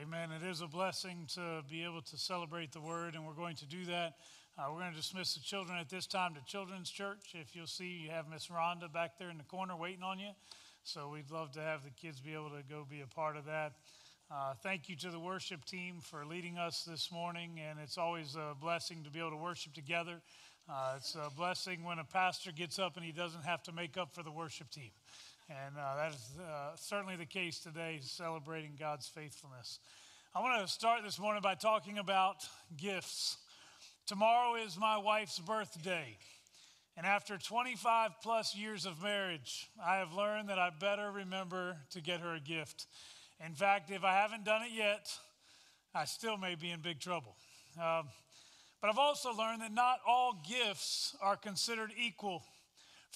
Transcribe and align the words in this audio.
Amen. 0.00 0.30
It 0.30 0.48
is 0.48 0.60
a 0.60 0.68
blessing 0.68 1.26
to 1.34 1.62
be 1.68 1.82
able 1.82 2.02
to 2.02 2.16
celebrate 2.16 2.70
the 2.70 2.80
word, 2.80 3.14
and 3.14 3.26
we're 3.26 3.32
going 3.32 3.56
to 3.56 3.66
do 3.66 3.84
that. 3.86 4.14
Uh, 4.56 4.66
we're 4.70 4.78
going 4.78 4.92
to 4.92 4.96
dismiss 4.96 5.34
the 5.34 5.40
children 5.40 5.76
at 5.76 5.88
this 5.88 6.06
time 6.06 6.34
to 6.34 6.40
Children's 6.44 6.88
Church. 6.88 7.34
If 7.34 7.56
you'll 7.56 7.66
see, 7.66 8.02
you 8.04 8.10
have 8.10 8.28
Miss 8.28 8.46
Rhonda 8.46 8.92
back 8.92 9.18
there 9.18 9.28
in 9.30 9.38
the 9.38 9.44
corner 9.44 9.74
waiting 9.76 10.04
on 10.04 10.20
you. 10.20 10.30
So 10.84 11.08
we'd 11.08 11.32
love 11.32 11.50
to 11.52 11.60
have 11.60 11.82
the 11.82 11.90
kids 11.90 12.20
be 12.20 12.32
able 12.32 12.50
to 12.50 12.62
go 12.70 12.86
be 12.88 13.00
a 13.00 13.08
part 13.08 13.36
of 13.36 13.46
that. 13.46 13.72
Uh, 14.30 14.54
thank 14.62 14.88
you 14.88 14.94
to 14.94 15.10
the 15.10 15.18
worship 15.18 15.64
team 15.64 15.96
for 16.00 16.24
leading 16.24 16.58
us 16.58 16.84
this 16.84 17.10
morning, 17.10 17.58
and 17.68 17.80
it's 17.80 17.98
always 17.98 18.36
a 18.36 18.54
blessing 18.60 19.02
to 19.02 19.10
be 19.10 19.18
able 19.18 19.30
to 19.30 19.36
worship 19.36 19.72
together. 19.74 20.20
Uh, 20.70 20.94
it's 20.98 21.16
a 21.16 21.30
blessing 21.34 21.82
when 21.82 21.98
a 21.98 22.04
pastor 22.04 22.52
gets 22.52 22.78
up 22.78 22.96
and 22.96 23.04
he 23.04 23.10
doesn't 23.10 23.44
have 23.44 23.62
to 23.64 23.72
make 23.72 23.96
up 23.96 24.14
for 24.14 24.22
the 24.22 24.30
worship 24.30 24.70
team. 24.70 24.90
And 25.50 25.78
uh, 25.78 25.96
that 25.96 26.12
is 26.12 26.30
uh, 26.38 26.76
certainly 26.76 27.16
the 27.16 27.24
case 27.24 27.58
today, 27.58 28.00
celebrating 28.02 28.72
God's 28.78 29.08
faithfulness. 29.08 29.80
I 30.34 30.42
want 30.42 30.60
to 30.60 30.70
start 30.70 31.00
this 31.02 31.18
morning 31.18 31.40
by 31.40 31.54
talking 31.54 31.96
about 31.96 32.46
gifts. 32.76 33.38
Tomorrow 34.06 34.56
is 34.56 34.78
my 34.78 34.98
wife's 34.98 35.38
birthday. 35.38 36.18
And 36.98 37.06
after 37.06 37.38
25 37.38 38.10
plus 38.22 38.54
years 38.54 38.84
of 38.84 39.02
marriage, 39.02 39.70
I 39.82 39.96
have 39.96 40.12
learned 40.12 40.50
that 40.50 40.58
I 40.58 40.68
better 40.68 41.10
remember 41.10 41.78
to 41.92 42.02
get 42.02 42.20
her 42.20 42.34
a 42.34 42.40
gift. 42.40 42.86
In 43.42 43.54
fact, 43.54 43.90
if 43.90 44.04
I 44.04 44.16
haven't 44.16 44.44
done 44.44 44.60
it 44.64 44.72
yet, 44.76 45.10
I 45.94 46.04
still 46.04 46.36
may 46.36 46.56
be 46.56 46.70
in 46.72 46.82
big 46.82 47.00
trouble. 47.00 47.36
Um, 47.82 48.08
but 48.82 48.90
I've 48.90 48.98
also 48.98 49.34
learned 49.34 49.62
that 49.62 49.72
not 49.72 50.00
all 50.06 50.42
gifts 50.46 51.16
are 51.22 51.36
considered 51.36 51.90
equal. 51.96 52.42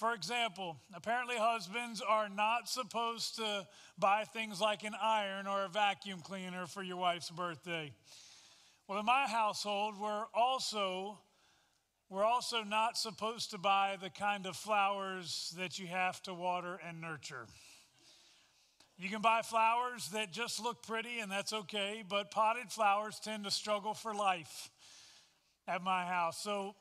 For 0.03 0.13
example, 0.13 0.75
apparently 0.93 1.37
husbands 1.37 2.01
are 2.01 2.27
not 2.27 2.67
supposed 2.67 3.37
to 3.37 3.65
buy 3.97 4.25
things 4.25 4.59
like 4.59 4.83
an 4.83 4.91
iron 5.01 5.47
or 5.47 5.63
a 5.63 5.69
vacuum 5.69 6.19
cleaner 6.19 6.67
for 6.67 6.83
your 6.83 6.97
wife's 6.97 7.29
birthday. 7.29 7.93
Well, 8.85 8.99
in 8.99 9.05
my 9.05 9.27
household, 9.29 9.97
we're 9.97 10.25
also 10.33 11.19
we're 12.09 12.25
also 12.25 12.63
not 12.63 12.97
supposed 12.97 13.51
to 13.51 13.57
buy 13.57 13.95
the 14.01 14.09
kind 14.09 14.45
of 14.45 14.57
flowers 14.57 15.55
that 15.57 15.79
you 15.79 15.87
have 15.87 16.21
to 16.23 16.33
water 16.33 16.81
and 16.85 16.99
nurture. 16.99 17.47
You 18.97 19.09
can 19.09 19.21
buy 19.21 19.41
flowers 19.41 20.09
that 20.09 20.33
just 20.33 20.61
look 20.61 20.85
pretty, 20.85 21.19
and 21.19 21.31
that's 21.31 21.53
okay, 21.53 22.03
but 22.05 22.29
potted 22.29 22.69
flowers 22.73 23.21
tend 23.23 23.45
to 23.45 23.51
struggle 23.51 23.93
for 23.93 24.13
life 24.13 24.69
at 25.65 25.81
my 25.81 26.03
house. 26.03 26.43
So 26.43 26.75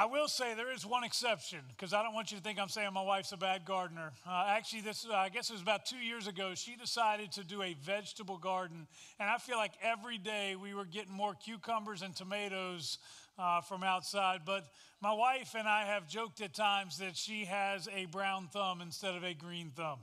I 0.00 0.06
will 0.06 0.28
say 0.28 0.54
there 0.54 0.72
is 0.72 0.86
one 0.86 1.04
exception 1.04 1.58
because 1.68 1.92
I 1.92 2.02
don't 2.02 2.14
want 2.14 2.30
you 2.30 2.38
to 2.38 2.42
think 2.42 2.58
I'm 2.58 2.70
saying 2.70 2.90
my 2.94 3.02
wife's 3.02 3.32
a 3.32 3.36
bad 3.36 3.66
gardener. 3.66 4.12
Uh, 4.26 4.46
actually, 4.48 4.80
this 4.80 5.06
uh, 5.06 5.14
I 5.14 5.28
guess 5.28 5.50
it 5.50 5.52
was 5.52 5.60
about 5.60 5.84
two 5.84 5.98
years 5.98 6.26
ago. 6.26 6.54
She 6.54 6.74
decided 6.74 7.32
to 7.32 7.44
do 7.44 7.60
a 7.60 7.74
vegetable 7.74 8.38
garden, 8.38 8.86
and 9.18 9.28
I 9.28 9.36
feel 9.36 9.58
like 9.58 9.72
every 9.82 10.16
day 10.16 10.56
we 10.56 10.72
were 10.72 10.86
getting 10.86 11.12
more 11.12 11.34
cucumbers 11.34 12.00
and 12.00 12.16
tomatoes 12.16 12.96
uh, 13.38 13.60
from 13.60 13.82
outside. 13.82 14.40
But 14.46 14.64
my 15.02 15.12
wife 15.12 15.54
and 15.54 15.68
I 15.68 15.84
have 15.84 16.08
joked 16.08 16.40
at 16.40 16.54
times 16.54 16.96
that 16.96 17.14
she 17.14 17.44
has 17.44 17.86
a 17.94 18.06
brown 18.06 18.48
thumb 18.50 18.80
instead 18.80 19.14
of 19.14 19.22
a 19.22 19.34
green 19.34 19.70
thumb. 19.76 19.98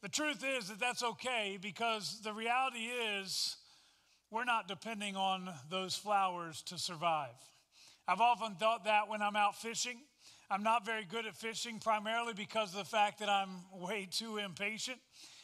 The 0.00 0.08
truth 0.08 0.42
is 0.42 0.68
that 0.68 0.80
that's 0.80 1.02
okay 1.02 1.58
because 1.60 2.22
the 2.24 2.32
reality 2.32 2.88
is 3.18 3.58
we're 4.30 4.44
not 4.44 4.68
depending 4.68 5.16
on 5.16 5.50
those 5.68 5.96
flowers 5.96 6.62
to 6.62 6.78
survive. 6.78 7.36
I've 8.08 8.20
often 8.20 8.54
thought 8.54 8.84
that 8.84 9.08
when 9.08 9.22
I'm 9.22 9.36
out 9.36 9.56
fishing. 9.56 9.98
I'm 10.50 10.64
not 10.64 10.84
very 10.84 11.04
good 11.04 11.26
at 11.26 11.36
fishing, 11.36 11.78
primarily 11.78 12.34
because 12.34 12.70
of 12.70 12.78
the 12.78 12.84
fact 12.84 13.20
that 13.20 13.28
I'm 13.28 13.50
way 13.72 14.08
too 14.10 14.38
impatient. 14.38 14.98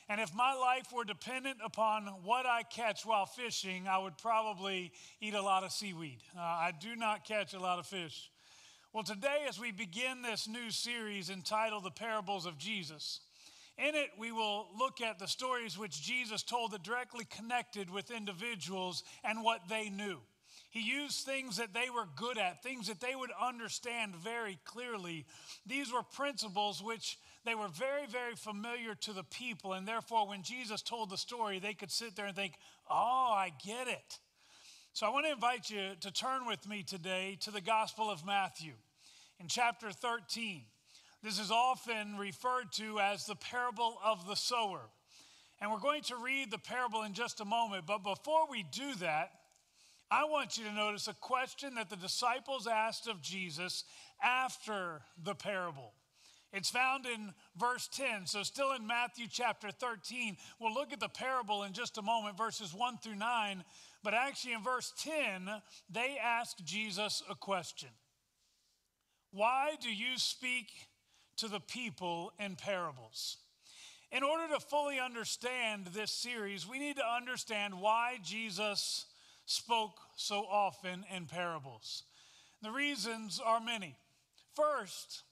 And 0.09 0.21
if 0.21 0.35
my 0.35 0.55
life 0.55 0.93
were 0.93 1.05
dependent 1.05 1.59
upon 1.65 2.07
what 2.25 2.47
I 2.47 2.63
catch 2.63 3.05
while 3.05 3.27
fishing, 3.27 3.87
I 3.89 3.99
would 3.99 4.19
probably 4.19 4.93
eat 5.21 5.35
a 5.35 5.43
lot 5.43 5.65
of 5.65 5.73
seaweed. 5.73 6.19
Uh, 6.37 6.41
I 6.41 6.73
do 6.81 6.97
not 6.97 7.25
catch 7.25 7.55
a 7.55 7.59
lot 7.59 7.79
of 7.79 7.87
fish. 7.87 8.31
Well, 8.93 9.05
today, 9.05 9.45
as 9.49 9.61
we 9.61 9.73
begin 9.73 10.23
this 10.23 10.49
new 10.49 10.71
series 10.71 11.29
entitled 11.29 11.85
The 11.85 11.91
Parables 11.91 12.47
of 12.47 12.57
Jesus, 12.57 13.21
in 13.79 13.95
it, 13.95 14.11
we 14.19 14.33
will 14.33 14.69
look 14.79 15.01
at 15.01 15.19
the 15.19 15.29
stories 15.29 15.77
which 15.77 16.01
Jesus 16.01 16.43
told 16.43 16.71
that 16.71 16.83
directly 16.83 17.27
connected 17.27 17.91
with 17.91 18.11
individuals 18.11 19.03
and 19.23 19.45
what 19.45 19.69
they 19.69 19.91
knew. 19.91 20.19
He 20.77 20.83
used 20.83 21.25
things 21.25 21.57
that 21.57 21.73
they 21.73 21.89
were 21.89 22.05
good 22.17 22.37
at, 22.37 22.63
things 22.63 22.89
that 22.89 23.01
they 23.01 23.15
would 23.15 23.31
understand 23.41 24.15
very 24.15 24.59
clearly. 24.67 25.25
These 25.65 25.91
were 25.91 26.03
principles 26.03 26.83
which 26.83 27.19
they 27.47 27.55
were 27.55 27.69
very, 27.69 28.07
very 28.07 28.35
familiar 28.35 28.95
to 28.97 29.15
the 29.15 29.23
people. 29.23 29.73
And 29.73 29.89
therefore, 29.89 30.29
when 30.29 30.43
Jesus 30.43 30.83
told 30.83 31.09
the 31.09 31.17
story, 31.17 31.59
they 31.59 31.73
could 31.73 31.91
sit 31.91 32.15
there 32.15 32.27
and 32.27 32.37
think, 32.37 32.57
oh, 32.91 33.33
I 33.35 33.53
get 33.65 33.89
it. 33.89 34.19
So 34.93 35.07
I 35.07 35.09
want 35.09 35.25
to 35.25 35.33
invite 35.33 35.71
you 35.71 35.93
to 35.99 36.13
turn 36.13 36.47
with 36.47 36.69
me 36.69 36.83
today 36.83 37.39
to 37.41 37.51
the 37.51 37.63
Gospel 37.63 38.11
of 38.11 38.27
Matthew 38.27 38.75
in 39.41 39.49
chapter 39.49 39.91
13. 39.91 40.61
This 41.23 41.39
is 41.39 41.51
often 41.51 42.19
referred 42.19 42.71
to 42.73 43.01
as 43.01 43.25
the 43.25 43.37
parable 43.37 43.99
of 44.05 44.27
the 44.27 44.37
sower. 44.37 44.83
And 45.59 45.73
we're 45.73 45.79
going 45.79 46.03
to 46.03 46.17
read 46.17 46.51
the 46.51 46.59
parable 46.59 47.03
in 47.03 47.15
just 47.15 47.41
a 47.41 47.47
moment. 47.47 47.87
But 47.87 48.03
before 48.05 48.47
we 48.51 48.63
do 48.71 48.95
that, 48.97 49.31
I 50.11 50.25
want 50.25 50.57
you 50.57 50.65
to 50.65 50.73
notice 50.73 51.09
a 51.09 51.15
question 51.15 51.75
that 51.75 51.91
the 51.91 51.97
disciples 51.97 52.67
asked 52.67 53.09
of 53.09 53.21
Jesus 53.23 53.85
after 54.23 55.03
the 55.23 55.35
parable. 55.35 55.93
It's 56.53 56.71
found 56.71 57.07
in 57.07 57.35
verse 57.57 57.89
10. 57.93 58.27
So, 58.27 58.43
still 58.43 58.73
in 58.73 58.87
Matthew 58.87 59.27
chapter 59.29 59.71
13, 59.71 60.37
we'll 60.61 60.73
look 60.73 60.93
at 60.93 61.01
the 61.01 61.09
parable 61.09 61.65
in 61.65 61.73
just 61.73 61.99
a 61.99 62.03
moment, 62.03 62.39
verses 62.39 62.73
1 62.73 62.99
through 62.99 63.17
9. 63.17 63.65
But 64.05 64.15
actually, 64.15 64.55
in 64.55 64.63
verse 64.63 64.93
10, 65.03 65.51
they 65.91 66.17
ask 66.23 66.57
Jesus 66.65 67.23
a 67.29 67.35
question 67.35 67.91
Why 69.33 69.73
do 69.81 69.93
you 69.93 70.19
speak 70.19 70.69
to 71.39 71.49
the 71.49 71.61
people 71.61 72.33
in 72.39 72.57
parables. 72.57 73.39
In 74.13 74.23
order 74.23 74.55
to 74.55 74.61
fully 74.61 74.99
understand 74.99 75.89
this 75.89 76.11
series, 76.11 76.67
we 76.67 76.79
need 76.79 76.97
to 76.97 77.07
understand 77.07 77.75
why 77.81 78.19
Jesus 78.23 79.07
spoke 79.47 79.99
so 80.17 80.41
often 80.41 81.05
in 81.15 81.27
parables. 81.27 82.03
The 82.63 82.71
reasons 82.71 83.41
are 83.45 83.61
many. 83.61 83.97
First, 84.55 85.23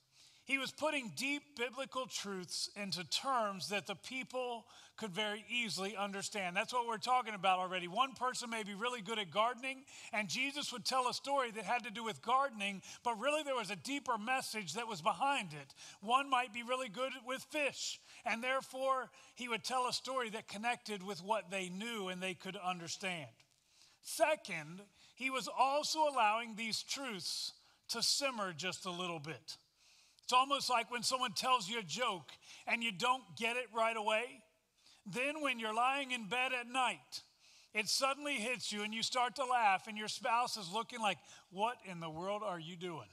he 0.44 0.58
was 0.58 0.72
putting 0.72 1.12
deep 1.16 1.56
biblical 1.56 2.06
truths 2.06 2.68
into 2.76 3.02
terms 3.08 3.70
that 3.70 3.86
the 3.86 3.94
people 3.94 4.66
could 4.96 5.10
very 5.10 5.42
easily 5.48 5.96
understand. 5.96 6.54
That's 6.54 6.72
what 6.72 6.86
we're 6.86 6.98
talking 6.98 7.34
about 7.34 7.58
already. 7.58 7.88
One 7.88 8.12
person 8.12 8.50
may 8.50 8.62
be 8.62 8.74
really 8.74 9.00
good 9.00 9.18
at 9.18 9.30
gardening, 9.30 9.84
and 10.12 10.28
Jesus 10.28 10.70
would 10.70 10.84
tell 10.84 11.08
a 11.08 11.14
story 11.14 11.50
that 11.52 11.64
had 11.64 11.84
to 11.84 11.90
do 11.90 12.04
with 12.04 12.22
gardening, 12.22 12.82
but 13.02 13.18
really 13.18 13.42
there 13.42 13.56
was 13.56 13.70
a 13.70 13.76
deeper 13.76 14.18
message 14.18 14.74
that 14.74 14.86
was 14.86 15.00
behind 15.00 15.54
it. 15.54 15.74
One 16.02 16.28
might 16.28 16.52
be 16.52 16.62
really 16.62 16.90
good 16.90 17.12
with 17.26 17.42
fish, 17.50 17.98
and 18.26 18.44
therefore 18.44 19.10
he 19.34 19.48
would 19.48 19.64
tell 19.64 19.88
a 19.88 19.92
story 19.94 20.28
that 20.30 20.46
connected 20.46 21.02
with 21.02 21.24
what 21.24 21.50
they 21.50 21.70
knew 21.70 22.08
and 22.08 22.22
they 22.22 22.34
could 22.34 22.56
understand. 22.56 23.30
Second, 24.04 24.82
he 25.14 25.30
was 25.30 25.48
also 25.58 26.00
allowing 26.00 26.54
these 26.54 26.82
truths 26.82 27.52
to 27.88 28.02
simmer 28.02 28.52
just 28.52 28.84
a 28.84 28.90
little 28.90 29.18
bit. 29.18 29.56
It's 30.22 30.32
almost 30.32 30.68
like 30.70 30.90
when 30.90 31.02
someone 31.02 31.32
tells 31.32 31.68
you 31.68 31.78
a 31.78 31.82
joke 31.82 32.30
and 32.66 32.82
you 32.82 32.92
don't 32.92 33.24
get 33.36 33.56
it 33.56 33.66
right 33.74 33.96
away. 33.96 34.24
Then, 35.06 35.42
when 35.42 35.58
you're 35.58 35.74
lying 35.74 36.12
in 36.12 36.28
bed 36.28 36.52
at 36.58 36.66
night, 36.66 37.22
it 37.74 37.88
suddenly 37.88 38.34
hits 38.34 38.72
you 38.72 38.82
and 38.82 38.94
you 38.94 39.02
start 39.02 39.36
to 39.36 39.44
laugh, 39.44 39.86
and 39.86 39.98
your 39.98 40.08
spouse 40.08 40.56
is 40.56 40.72
looking 40.72 41.00
like, 41.00 41.18
What 41.50 41.76
in 41.84 42.00
the 42.00 42.08
world 42.08 42.42
are 42.44 42.58
you 42.58 42.76
doing? 42.76 43.08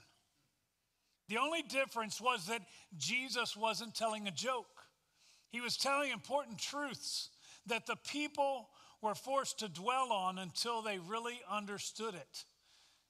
The 1.28 1.38
only 1.38 1.62
difference 1.62 2.20
was 2.20 2.46
that 2.46 2.62
Jesus 2.96 3.56
wasn't 3.56 3.94
telling 3.94 4.26
a 4.26 4.30
joke, 4.30 4.66
he 5.50 5.60
was 5.60 5.76
telling 5.76 6.10
important 6.10 6.58
truths 6.58 7.30
that 7.66 7.86
the 7.86 7.96
people 8.10 8.68
were 9.02 9.14
forced 9.14 9.58
to 9.58 9.68
dwell 9.68 10.12
on 10.12 10.38
until 10.38 10.80
they 10.80 10.98
really 10.98 11.40
understood 11.50 12.14
it. 12.14 12.44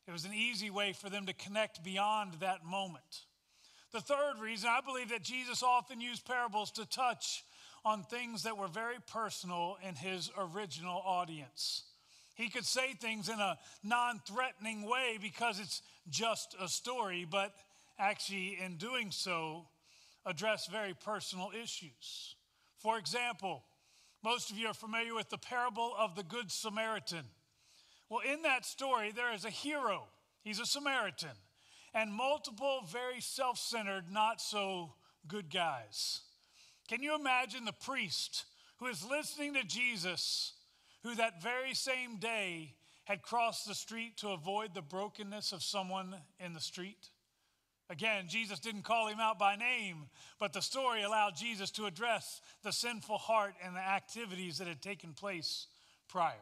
It 0.08 0.12
was 0.12 0.24
an 0.24 0.34
easy 0.34 0.70
way 0.70 0.92
for 0.92 1.08
them 1.10 1.26
to 1.26 1.32
connect 1.34 1.84
beyond 1.84 2.34
that 2.40 2.64
moment. 2.64 3.26
The 3.92 4.00
third 4.00 4.40
reason, 4.40 4.70
I 4.70 4.80
believe 4.80 5.10
that 5.10 5.22
Jesus 5.22 5.62
often 5.62 6.00
used 6.00 6.24
parables 6.24 6.70
to 6.72 6.86
touch 6.86 7.44
on 7.84 8.02
things 8.02 8.44
that 8.44 8.56
were 8.56 8.68
very 8.68 8.96
personal 9.12 9.76
in 9.86 9.94
his 9.94 10.30
original 10.36 11.02
audience. 11.04 11.84
He 12.34 12.48
could 12.48 12.64
say 12.64 12.94
things 12.94 13.28
in 13.28 13.38
a 13.38 13.58
non 13.84 14.20
threatening 14.26 14.88
way 14.88 15.18
because 15.20 15.60
it's 15.60 15.82
just 16.08 16.56
a 16.58 16.68
story, 16.68 17.26
but 17.30 17.52
actually, 17.98 18.58
in 18.64 18.76
doing 18.76 19.10
so, 19.10 19.66
address 20.24 20.66
very 20.68 20.94
personal 20.94 21.50
issues. 21.54 22.34
For 22.78 22.98
example, 22.98 23.62
most 24.22 24.50
of 24.50 24.58
you 24.58 24.68
are 24.68 24.74
familiar 24.74 25.14
with 25.14 25.30
the 25.30 25.38
parable 25.38 25.94
of 25.98 26.14
the 26.14 26.22
Good 26.22 26.50
Samaritan. 26.50 27.24
Well, 28.08 28.20
in 28.20 28.42
that 28.42 28.64
story, 28.64 29.12
there 29.12 29.32
is 29.32 29.44
a 29.44 29.50
hero, 29.50 30.04
he's 30.42 30.60
a 30.60 30.66
Samaritan 30.66 31.36
and 31.94 32.12
multiple 32.12 32.80
very 32.90 33.20
self 33.20 33.58
centered, 33.58 34.10
not 34.10 34.40
so 34.40 34.94
good 35.28 35.50
guys. 35.50 36.20
Can 36.88 37.02
you 37.02 37.14
imagine 37.14 37.64
the 37.64 37.72
priest 37.72 38.44
who 38.78 38.86
is 38.86 39.04
listening 39.08 39.54
to 39.54 39.64
Jesus 39.64 40.54
who 41.02 41.14
that 41.14 41.42
very 41.42 41.74
same 41.74 42.16
day 42.16 42.74
had 43.04 43.22
crossed 43.22 43.66
the 43.66 43.74
street 43.74 44.16
to 44.18 44.28
avoid 44.28 44.74
the 44.74 44.82
brokenness 44.82 45.52
of 45.52 45.62
someone 45.62 46.14
in 46.38 46.54
the 46.54 46.60
street? 46.60 47.08
Again, 47.90 48.24
Jesus 48.28 48.58
didn't 48.58 48.82
call 48.82 49.08
him 49.08 49.20
out 49.20 49.38
by 49.38 49.56
name, 49.56 50.08
but 50.38 50.52
the 50.52 50.62
story 50.62 51.02
allowed 51.02 51.36
Jesus 51.36 51.70
to 51.72 51.86
address 51.86 52.40
the 52.62 52.72
sinful 52.72 53.18
heart 53.18 53.54
and 53.64 53.76
the 53.76 53.80
activities 53.80 54.58
that 54.58 54.68
had 54.68 54.80
taken 54.80 55.12
place 55.12 55.66
prior. 56.08 56.32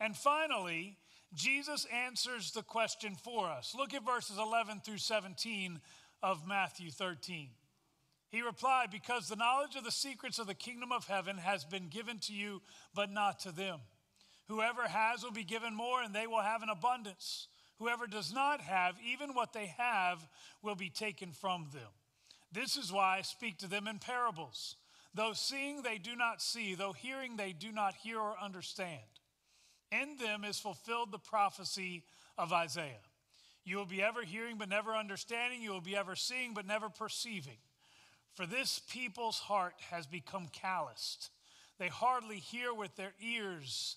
And 0.00 0.16
finally, 0.16 0.96
Jesus 1.34 1.86
answers 1.92 2.52
the 2.52 2.62
question 2.62 3.16
for 3.22 3.48
us. 3.48 3.74
Look 3.76 3.92
at 3.92 4.04
verses 4.04 4.38
11 4.38 4.80
through 4.84 4.98
17 4.98 5.80
of 6.22 6.46
Matthew 6.46 6.90
13. 6.90 7.48
He 8.30 8.42
replied, 8.42 8.90
Because 8.90 9.28
the 9.28 9.36
knowledge 9.36 9.76
of 9.76 9.84
the 9.84 9.90
secrets 9.90 10.38
of 10.38 10.46
the 10.46 10.54
kingdom 10.54 10.92
of 10.92 11.06
heaven 11.06 11.38
has 11.38 11.64
been 11.64 11.88
given 11.88 12.18
to 12.20 12.32
you, 12.32 12.62
but 12.94 13.10
not 13.10 13.40
to 13.40 13.52
them. 13.52 13.80
Whoever 14.48 14.86
has 14.86 15.22
will 15.22 15.32
be 15.32 15.44
given 15.44 15.74
more, 15.74 16.02
and 16.02 16.14
they 16.14 16.26
will 16.26 16.40
have 16.40 16.62
an 16.62 16.68
abundance. 16.68 17.48
Whoever 17.78 18.06
does 18.06 18.32
not 18.32 18.60
have, 18.62 18.96
even 19.04 19.34
what 19.34 19.52
they 19.52 19.66
have, 19.78 20.26
will 20.62 20.74
be 20.74 20.90
taken 20.90 21.32
from 21.32 21.68
them. 21.72 21.90
This 22.52 22.76
is 22.76 22.92
why 22.92 23.18
I 23.18 23.22
speak 23.22 23.58
to 23.58 23.68
them 23.68 23.86
in 23.86 23.98
parables. 23.98 24.76
Though 25.14 25.32
seeing 25.34 25.82
they 25.82 25.98
do 25.98 26.16
not 26.16 26.42
see, 26.42 26.74
though 26.74 26.92
hearing 26.92 27.36
they 27.36 27.52
do 27.52 27.72
not 27.72 27.94
hear 27.94 28.18
or 28.18 28.36
understand. 28.42 29.00
In 29.92 30.16
them 30.18 30.44
is 30.44 30.58
fulfilled 30.58 31.12
the 31.12 31.18
prophecy 31.18 32.04
of 32.36 32.52
Isaiah. 32.52 33.02
You 33.64 33.76
will 33.76 33.86
be 33.86 34.02
ever 34.02 34.22
hearing 34.22 34.56
but 34.58 34.68
never 34.68 34.94
understanding. 34.94 35.60
You 35.60 35.72
will 35.72 35.80
be 35.80 35.96
ever 35.96 36.16
seeing 36.16 36.54
but 36.54 36.66
never 36.66 36.88
perceiving. 36.88 37.58
For 38.34 38.46
this 38.46 38.80
people's 38.90 39.38
heart 39.38 39.74
has 39.90 40.06
become 40.06 40.48
calloused. 40.52 41.30
They 41.78 41.88
hardly 41.88 42.36
hear 42.36 42.72
with 42.72 42.94
their 42.96 43.12
ears 43.20 43.96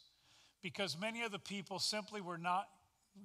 because 0.61 0.97
many 0.99 1.23
of 1.23 1.31
the 1.31 1.39
people 1.39 1.79
simply 1.79 2.21
were 2.21 2.37
not 2.37 2.67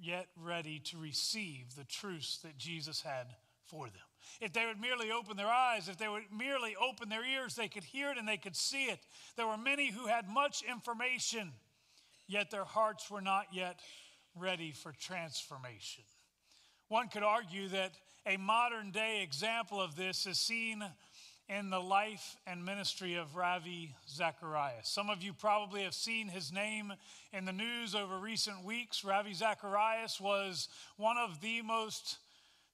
yet 0.01 0.27
ready 0.35 0.79
to 0.79 0.97
receive 0.97 1.75
the 1.75 1.83
truths 1.83 2.39
that 2.43 2.57
Jesus 2.57 3.01
had 3.01 3.27
for 3.65 3.85
them. 3.85 4.01
If 4.41 4.53
they 4.53 4.65
would 4.65 4.79
merely 4.79 5.11
open 5.11 5.37
their 5.37 5.47
eyes, 5.47 5.87
if 5.87 5.97
they 5.97 6.07
would 6.07 6.23
merely 6.35 6.75
open 6.75 7.09
their 7.09 7.25
ears, 7.25 7.55
they 7.55 7.67
could 7.67 7.83
hear 7.83 8.11
it 8.11 8.17
and 8.17 8.27
they 8.27 8.37
could 8.37 8.55
see 8.55 8.85
it. 8.85 8.99
There 9.35 9.47
were 9.47 9.57
many 9.57 9.91
who 9.91 10.07
had 10.07 10.27
much 10.27 10.63
information, 10.63 11.53
yet 12.27 12.51
their 12.51 12.65
hearts 12.65 13.09
were 13.09 13.21
not 13.21 13.47
yet 13.53 13.79
ready 14.35 14.71
for 14.71 14.91
transformation. 14.91 16.03
One 16.89 17.07
could 17.07 17.23
argue 17.23 17.67
that 17.69 17.91
a 18.25 18.37
modern 18.37 18.91
day 18.91 19.21
example 19.23 19.81
of 19.81 19.95
this 19.95 20.25
is 20.25 20.37
seen 20.37 20.83
in 21.49 21.69
the 21.69 21.79
life 21.79 22.35
and 22.45 22.65
ministry 22.65 23.15
of 23.15 23.35
Ravi 23.35 23.95
Zacharias. 24.09 24.87
Some 24.87 25.09
of 25.09 25.23
you 25.23 25.31
probably 25.31 25.83
have 25.83 25.93
seen 25.93 26.27
his 26.27 26.51
name 26.51 26.91
in 27.31 27.45
the 27.45 27.53
news 27.53 27.95
over 27.95 28.17
recent 28.17 28.65
weeks. 28.65 29.05
Ravi 29.05 29.33
Zacharias 29.33 30.19
was 30.19 30.67
one 30.97 31.17
of 31.17 31.39
the 31.39 31.61
most 31.61 32.17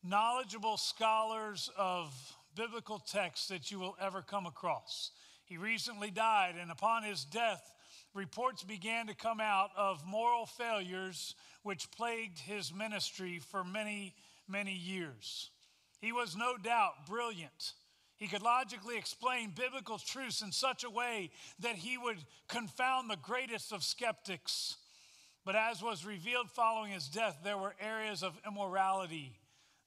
knowledgeable 0.03 0.77
scholars 0.77 1.69
of 1.77 2.13
biblical 2.55 2.97
texts 2.97 3.47
that 3.49 3.69
you 3.69 3.77
will 3.77 3.95
ever 4.01 4.23
come 4.23 4.47
across. 4.47 5.11
He 5.45 5.57
recently 5.57 6.09
died, 6.09 6.55
and 6.59 6.71
upon 6.71 7.03
his 7.03 7.25
death, 7.25 7.73
reports 8.15 8.63
began 8.63 9.05
to 9.05 9.15
come 9.15 9.39
out 9.39 9.69
of 9.77 10.05
moral 10.05 10.47
failures 10.47 11.35
which 11.61 11.91
plagued 11.91 12.39
his 12.39 12.73
ministry 12.73 13.39
for 13.39 13.63
many, 13.63 14.15
many 14.47 14.73
years. 14.73 15.51
He 16.01 16.11
was 16.11 16.35
no 16.35 16.57
doubt 16.57 17.07
brilliant 17.07 17.73
he 18.23 18.29
could 18.29 18.41
logically 18.41 18.97
explain 18.97 19.51
biblical 19.53 19.97
truths 19.97 20.41
in 20.41 20.53
such 20.53 20.85
a 20.85 20.89
way 20.89 21.29
that 21.59 21.75
he 21.75 21.97
would 21.97 22.23
confound 22.47 23.09
the 23.09 23.17
greatest 23.17 23.73
of 23.73 23.83
skeptics. 23.83 24.77
But 25.43 25.57
as 25.57 25.83
was 25.83 26.05
revealed 26.05 26.49
following 26.49 26.93
his 26.93 27.09
death, 27.09 27.39
there 27.43 27.57
were 27.57 27.75
areas 27.81 28.23
of 28.23 28.39
immorality 28.47 29.37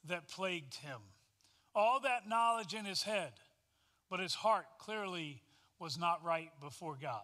that 0.05 0.29
plagued 0.29 0.75
him. 0.75 1.01
All 1.75 1.99
that 2.01 2.29
knowledge 2.29 2.75
in 2.75 2.85
his 2.85 3.03
head, 3.03 3.33
but 4.11 4.21
his 4.21 4.35
heart 4.35 4.67
clearly 4.79 5.41
was 5.79 5.99
not 5.99 6.23
right 6.23 6.51
before 6.61 6.99
God. 7.01 7.23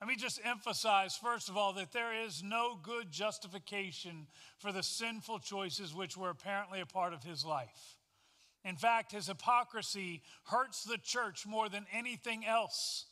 Let 0.00 0.08
me 0.08 0.16
just 0.16 0.40
emphasize, 0.42 1.16
first 1.16 1.50
of 1.50 1.58
all, 1.58 1.74
that 1.74 1.92
there 1.92 2.18
is 2.24 2.42
no 2.42 2.78
good 2.82 3.12
justification 3.12 4.26
for 4.56 4.72
the 4.72 4.82
sinful 4.82 5.40
choices 5.40 5.94
which 5.94 6.16
were 6.16 6.30
apparently 6.30 6.80
a 6.80 6.86
part 6.86 7.12
of 7.12 7.22
his 7.22 7.44
life. 7.44 7.98
In 8.64 8.76
fact, 8.76 9.12
his 9.12 9.26
hypocrisy 9.26 10.22
hurts 10.44 10.84
the 10.84 10.98
church 10.98 11.46
more 11.46 11.68
than 11.68 11.86
anything 11.92 12.46
else. 12.46 13.06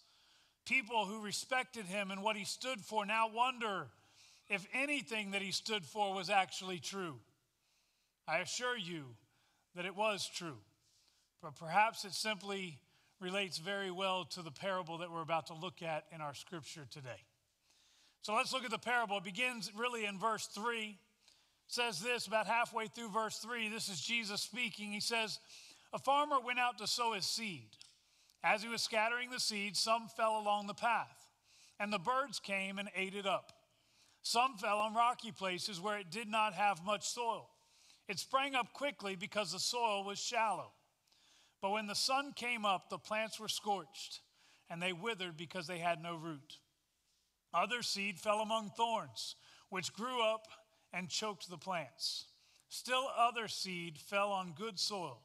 People 0.65 1.05
who 1.05 1.23
respected 1.23 1.85
him 1.85 2.11
and 2.11 2.23
what 2.23 2.37
he 2.37 2.45
stood 2.45 2.81
for 2.81 3.05
now 3.05 3.29
wonder 3.33 3.89
if 4.49 4.67
anything 4.73 5.33
that 5.33 5.43
he 5.43 5.53
stood 5.53 5.85
for 5.85 6.15
was 6.15 6.31
actually 6.31 6.79
true. 6.79 7.17
I 8.27 8.39
assure 8.39 8.79
you 8.79 9.17
that 9.75 9.85
it 9.85 9.97
was 9.97 10.29
true, 10.33 10.59
but 11.43 11.57
perhaps 11.57 12.05
it 12.05 12.13
simply 12.13 12.79
relates 13.21 13.59
very 13.59 13.91
well 13.91 14.25
to 14.25 14.43
the 14.43 14.51
parable 14.51 14.99
that 14.99 15.11
we're 15.11 15.23
about 15.23 15.47
to 15.47 15.55
look 15.55 15.83
at 15.83 16.05
in 16.15 16.21
our 16.21 16.35
scripture 16.35 16.87
today. 16.91 17.25
So 18.23 18.35
let's 18.35 18.53
look 18.53 18.65
at 18.65 18.71
the 18.71 18.79
parable. 18.79 19.19
It 19.19 19.25
begins 19.25 19.71
really 19.77 20.05
in 20.05 20.19
verse 20.19 20.47
3 20.47 20.97
says 21.73 22.01
this 22.01 22.27
about 22.27 22.47
halfway 22.47 22.87
through 22.87 23.09
verse 23.09 23.39
3. 23.39 23.69
This 23.69 23.89
is 23.89 24.01
Jesus 24.01 24.43
speaking. 24.43 24.93
He 24.93 25.01
says, 25.01 25.39
A 25.93 25.99
farmer 25.99 26.37
went 26.45 26.59
out 26.59 26.79
to 26.79 26.87
sow 26.87 27.15
his 27.15 27.25
seed. 27.25 27.69
As 28.45 28.63
he 28.63 28.69
was 28.69 28.83
scattering 28.83 29.31
the 29.31 29.41
seed, 29.41 29.77
some 29.77 30.09
fell 30.09 30.39
along 30.39 30.67
the 30.67 30.75
path, 30.75 31.31
and 31.79 31.93
the 31.93 31.99
birds 31.99 32.41
came 32.41 32.79
and 32.79 32.89
ate 32.97 33.15
it 33.15 33.27
up. 33.27 33.53
Some 34.23 34.57
fell 34.57 34.79
on 34.79 34.95
rocky 34.95 35.33
places 35.33 35.81
where 35.81 35.99
it 35.99 36.11
did 36.11 36.29
not 36.29 36.55
have 36.55 36.85
much 36.85 37.09
soil. 37.09 37.49
It 38.09 38.19
sprang 38.19 38.55
up 38.55 38.73
quickly 38.73 39.17
because 39.17 39.53
the 39.53 39.59
soil 39.59 40.05
was 40.05 40.19
shallow. 40.19 40.73
But 41.61 41.71
when 41.71 41.87
the 41.87 41.95
sun 41.95 42.33
came 42.35 42.65
up, 42.65 42.91
the 42.91 42.99
plants 42.99 43.39
were 43.39 43.49
scorched, 43.49 44.21
and 44.69 44.83
they 44.83 44.93
withered 44.93 45.37
because 45.37 45.67
they 45.67 45.79
had 45.79 46.03
no 46.03 46.17
root. 46.17 46.59
Other 47.55 47.83
seed 47.83 48.19
fell 48.19 48.41
among 48.41 48.71
thorns, 48.71 49.37
which 49.71 49.93
grew 49.93 50.23
up 50.23 50.47
and 50.93 51.09
choked 51.09 51.49
the 51.49 51.59
plants. 51.59 52.27
Still 52.69 53.09
other 53.17 53.49
seed 53.49 53.99
fell 53.99 54.31
on 54.31 54.55
good 54.57 54.79
soil, 54.79 55.21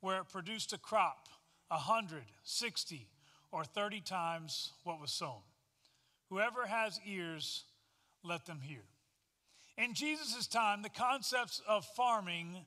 where 0.00 0.20
it 0.20 0.28
produced 0.28 0.72
a 0.72 0.78
crop 0.78 1.28
a 1.70 1.78
hundred, 1.78 2.24
sixty, 2.42 3.08
or 3.50 3.64
thirty 3.64 4.00
times 4.00 4.72
what 4.84 5.00
was 5.00 5.10
sown. 5.10 5.40
Whoever 6.28 6.66
has 6.66 7.00
ears, 7.06 7.64
let 8.22 8.44
them 8.44 8.60
hear. 8.60 8.84
In 9.78 9.94
Jesus' 9.94 10.46
time, 10.46 10.82
the 10.82 10.90
concepts 10.90 11.62
of 11.66 11.86
farming 11.96 12.66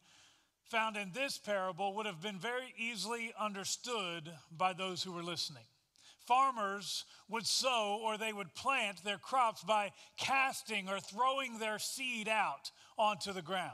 found 0.64 0.98
in 0.98 1.12
this 1.14 1.38
parable 1.38 1.94
would 1.94 2.08
have 2.08 2.22
been 2.22 2.40
very 2.40 2.74
easily 2.78 3.32
understood 3.40 4.32
by 4.52 4.74
those 4.74 5.04
who 5.04 5.12
were 5.12 5.24
listening 5.24 5.66
farmers 6.28 7.06
would 7.30 7.46
sow 7.46 8.00
or 8.04 8.18
they 8.18 8.34
would 8.34 8.54
plant 8.54 9.04
their 9.04 9.18
crops 9.18 9.64
by 9.64 9.92
casting 10.18 10.90
or 10.90 11.00
throwing 11.00 11.60
their 11.60 11.80
seed 11.80 12.28
out 12.28 12.72
onto 12.98 13.34
the 13.34 13.42
ground. 13.42 13.72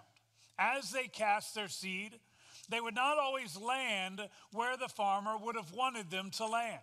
As 0.57 0.91
they 0.91 1.07
cast 1.07 1.55
their 1.55 1.67
seed, 1.67 2.19
they 2.69 2.79
would 2.79 2.95
not 2.95 3.17
always 3.17 3.57
land 3.57 4.21
where 4.51 4.77
the 4.77 4.87
farmer 4.87 5.37
would 5.37 5.55
have 5.55 5.73
wanted 5.73 6.09
them 6.09 6.31
to 6.31 6.45
land. 6.45 6.79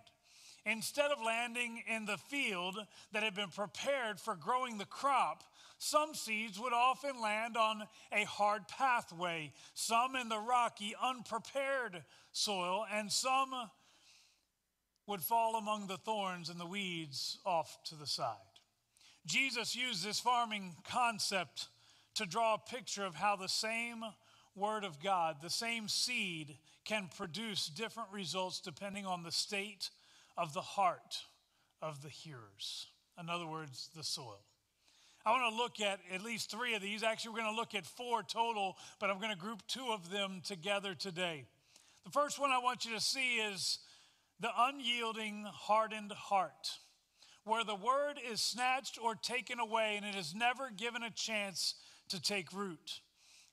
Instead 0.67 1.11
of 1.11 1.25
landing 1.25 1.83
in 1.87 2.05
the 2.05 2.19
field 2.19 2.77
that 3.13 3.23
had 3.23 3.35
been 3.35 3.49
prepared 3.49 4.21
for 4.21 4.35
growing 4.35 4.77
the 4.77 4.85
crop, 4.85 5.45
some 5.79 6.13
seeds 6.13 6.59
would 6.59 6.73
often 6.73 7.21
land 7.23 7.57
on 7.57 7.85
a 8.13 8.25
hard 8.25 8.67
pathway, 8.69 9.53
some 9.75 10.17
in 10.17 10.29
the 10.29 10.39
rocky, 10.39 10.95
unprepared 11.01 12.03
soil, 12.33 12.85
and 12.93 13.11
some 13.11 13.55
would 15.09 15.23
fall 15.23 15.57
among 15.57 15.87
the 15.87 15.97
thorns 15.97 16.51
and 16.51 16.61
the 16.61 16.67
weeds 16.67 17.39
off 17.45 17.79
to 17.83 17.97
the 17.97 18.07
side. 18.07 18.37
Jesus 19.27 19.75
used 19.75 20.05
this 20.05 20.21
farming 20.21 20.77
concept 20.89 21.69
to 22.15 22.27
draw 22.27 22.55
a 22.55 22.71
picture 22.71 23.05
of 23.05 23.15
how 23.15 23.35
the 23.35 23.49
same 23.49 24.05
Word 24.55 24.85
of 24.85 25.03
God, 25.03 25.37
the 25.43 25.51
same 25.51 25.89
seed, 25.89 26.57
can 26.85 27.09
produce 27.17 27.69
different 27.69 28.11
results 28.13 28.61
depending 28.61 29.07
on 29.07 29.23
the 29.23 29.33
state 29.33 29.91
of 30.37 30.53
the 30.53 30.61
heart 30.61 31.23
of 31.81 32.03
the 32.03 32.09
hearers. 32.09 32.89
In 33.19 33.31
other 33.31 33.47
words, 33.47 33.89
the 33.97 34.05
soil. 34.05 34.41
I 35.25 35.31
want 35.31 35.53
to 35.53 35.57
look 35.57 35.81
at 35.81 36.01
at 36.15 36.23
least 36.23 36.51
three 36.51 36.75
of 36.75 36.83
these. 36.83 37.03
Actually, 37.03 37.33
we're 37.33 37.41
going 37.41 37.55
to 37.55 37.61
look 37.61 37.75
at 37.75 37.87
four 37.87 38.23
total, 38.23 38.77
but 39.01 39.11
I'm 39.11 39.19
going 39.19 39.33
to 39.33 39.39
group 39.39 39.63
two 39.69 39.89
of 39.91 40.11
them 40.11 40.43
together 40.45 40.95
today. 40.95 41.45
The 42.05 42.11
first 42.11 42.39
one 42.39 42.51
I 42.51 42.59
want 42.59 42.85
you 42.85 42.95
to 42.95 43.01
see 43.01 43.37
is 43.37 43.79
the 44.41 44.51
unyielding, 44.57 45.45
hardened 45.51 46.13
heart, 46.13 46.79
where 47.45 47.65
the 47.65 47.75
word 47.75 48.21
is 48.31 48.41
snatched 48.41 48.99
or 49.03 49.15
taken 49.15 49.59
away 49.59 49.95
and 49.97 50.07
it 50.07 50.15
is 50.15 50.35
never 50.35 50.71
given 50.71 51.03
a 51.03 51.11
chance 51.11 51.75
to 52.09 52.21
take 52.21 52.53
root. 52.53 53.01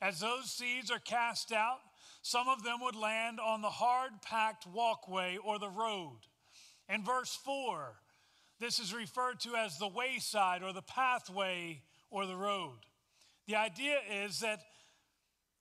As 0.01 0.19
those 0.19 0.51
seeds 0.51 0.91
are 0.91 0.99
cast 0.99 1.51
out, 1.51 1.79
some 2.21 2.47
of 2.47 2.63
them 2.63 2.79
would 2.81 2.95
land 2.95 3.39
on 3.39 3.61
the 3.61 3.69
hard 3.69 4.11
packed 4.21 4.67
walkway 4.67 5.37
or 5.37 5.59
the 5.59 5.69
road. 5.69 6.19
In 6.89 7.03
verse 7.03 7.37
4, 7.43 7.95
this 8.59 8.79
is 8.79 8.93
referred 8.93 9.39
to 9.41 9.55
as 9.55 9.77
the 9.77 9.87
wayside 9.87 10.63
or 10.63 10.73
the 10.73 10.81
pathway 10.81 11.81
or 12.09 12.25
the 12.25 12.35
road. 12.35 12.79
The 13.47 13.55
idea 13.55 13.97
is 14.23 14.39
that 14.39 14.59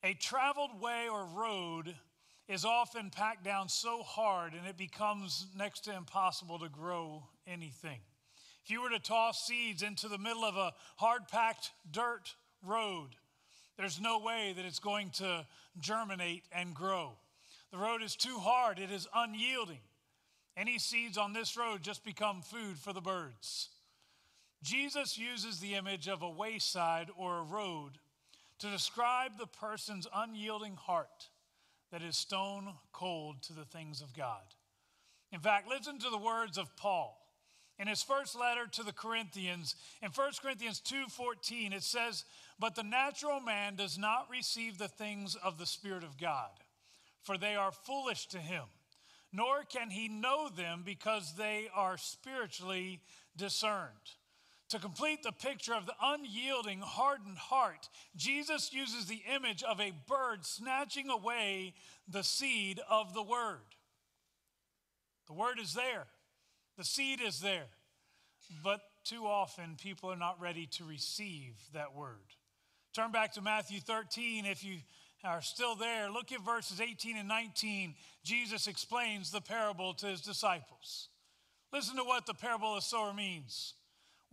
a 0.03 0.15
traveled 0.15 0.81
way 0.81 1.09
or 1.11 1.25
road 1.27 1.95
is 2.49 2.65
often 2.65 3.11
packed 3.11 3.45
down 3.45 3.69
so 3.69 4.03
hard 4.03 4.53
and 4.53 4.67
it 4.67 4.77
becomes 4.77 5.47
next 5.57 5.81
to 5.81 5.97
impossible 5.97 6.59
to 6.59 6.69
grow 6.69 7.23
anything. 7.47 8.01
If 8.65 8.71
you 8.71 8.83
were 8.83 8.91
to 8.91 8.99
toss 8.99 9.47
seeds 9.47 9.83
into 9.83 10.09
the 10.09 10.19
middle 10.19 10.45
of 10.45 10.57
a 10.57 10.73
hard 10.97 11.29
packed 11.29 11.73
dirt 11.91 12.35
road, 12.63 13.11
there's 13.77 14.01
no 14.01 14.19
way 14.21 14.53
that 14.57 14.65
it's 14.65 14.79
going 14.79 15.11
to 15.17 15.47
germinate 15.79 16.45
and 16.53 16.75
grow. 16.75 17.13
The 17.73 17.79
road 17.79 18.03
is 18.03 18.15
too 18.15 18.39
hard, 18.39 18.79
it 18.79 18.91
is 18.91 19.09
unyielding. 19.15 19.81
Any 20.57 20.79
seeds 20.79 21.19
on 21.19 21.33
this 21.33 21.57
road 21.57 21.83
just 21.83 22.05
become 22.05 22.41
food 22.41 22.79
for 22.79 22.93
the 22.93 23.01
birds. 23.01 23.71
Jesus 24.63 25.19
uses 25.19 25.61
the 25.61 25.75
image 25.75 26.09
of 26.09 26.23
a 26.23 26.31
wayside 26.31 27.09
or 27.17 27.39
a 27.39 27.43
road 27.43 27.99
to 28.61 28.71
describe 28.71 29.33
the 29.37 29.47
person's 29.47 30.07
unyielding 30.15 30.77
heart 30.77 31.29
that 31.95 32.03
is 32.03 32.17
stone 32.17 32.75
cold 32.93 33.41
to 33.41 33.53
the 33.53 33.65
things 33.65 34.03
of 34.03 34.13
God. 34.13 34.43
In 35.31 35.39
fact, 35.39 35.69
listen 35.69 36.01
to 36.01 36.11
the 36.11 36.19
words 36.19 36.59
of 36.59 36.75
Paul. 36.77 37.17
In 37.79 37.87
his 37.87 38.03
first 38.03 38.35
letter 38.35 38.67
to 38.67 38.83
the 38.83 38.93
Corinthians, 38.93 39.77
in 40.03 40.11
1 40.11 40.41
Corinthians 40.43 40.81
2:14, 40.81 41.73
it 41.73 41.85
says, 41.85 42.25
"But 42.59 42.75
the 42.75 42.83
natural 42.83 43.39
man 43.39 43.77
does 43.77 43.97
not 43.97 44.29
receive 44.29 44.77
the 44.77 44.89
things 44.89 45.37
of 45.37 45.57
the 45.57 45.67
Spirit 45.67 46.03
of 46.03 46.19
God, 46.19 46.65
for 47.23 47.39
they 47.39 47.55
are 47.55 47.71
foolish 47.71 48.27
to 48.27 48.41
him, 48.41 48.69
nor 49.31 49.65
can 49.65 49.91
he 49.91 50.09
know 50.09 50.49
them 50.49 50.83
because 50.83 51.37
they 51.37 51.69
are 51.69 51.97
spiritually 51.97 53.05
discerned." 53.37 54.17
To 54.71 54.79
complete 54.79 55.23
the 55.23 55.33
picture 55.33 55.75
of 55.75 55.87
the 55.87 55.95
unyielding, 56.03 56.81
hardened 56.81 57.39
heart, 57.39 57.89
Jesus 58.17 58.73
uses 58.73 59.07
the 59.07 59.23
image 59.35 59.63
of 59.63 59.81
a 59.81 59.93
bird 60.09 60.45
snatching 60.45 61.11
away 61.11 61.75
the 62.09 62.25
seed 62.25 62.81
of 62.91 63.15
the 63.15 63.23
word. 63.23 63.61
The 65.27 65.35
word 65.35 65.59
is 65.61 65.75
there, 65.75 66.07
the 66.77 66.85
seed 66.85 67.21
is 67.21 67.41
there, 67.41 67.67
but 68.63 68.81
too 69.05 69.27
often 69.27 69.77
people 69.81 70.11
are 70.11 70.17
not 70.17 70.41
ready 70.41 70.67
to 70.73 70.85
receive 70.85 71.55
that 71.73 71.95
word. 71.95 72.35
Turn 72.95 73.11
back 73.11 73.33
to 73.35 73.43
Matthew 73.43 73.81
13 73.81 74.47
if 74.47 74.65
you 74.65 74.77
are 75.25 75.43
still 75.43 75.75
there. 75.75 76.11
Look 76.11 76.33
at 76.33 76.45
verses 76.45 76.81
18 76.81 77.17
and 77.17 77.29
19. 77.29 77.95
Jesus 78.23 78.67
explains 78.67 79.31
the 79.31 79.41
parable 79.41 79.95
to 79.95 80.07
his 80.07 80.21
disciples. 80.21 81.09
Listen 81.73 81.97
to 81.97 82.05
what 82.05 82.27
the 82.27 82.35
parable 82.35 82.71
of 82.71 82.77
the 82.77 82.83
sower 82.83 83.13
means. 83.13 83.75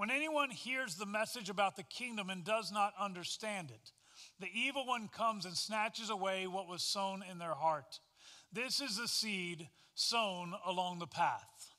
When 0.01 0.09
anyone 0.09 0.49
hears 0.49 0.95
the 0.95 1.05
message 1.05 1.47
about 1.51 1.75
the 1.75 1.83
kingdom 1.83 2.31
and 2.31 2.43
does 2.43 2.71
not 2.71 2.95
understand 2.99 3.69
it, 3.69 3.91
the 4.39 4.49
evil 4.51 4.83
one 4.87 5.07
comes 5.07 5.45
and 5.45 5.55
snatches 5.55 6.09
away 6.09 6.47
what 6.47 6.67
was 6.67 6.81
sown 6.81 7.23
in 7.29 7.37
their 7.37 7.53
heart. 7.53 7.99
This 8.51 8.81
is 8.81 8.97
the 8.97 9.07
seed 9.07 9.69
sown 9.93 10.55
along 10.65 10.97
the 10.97 11.05
path. 11.05 11.75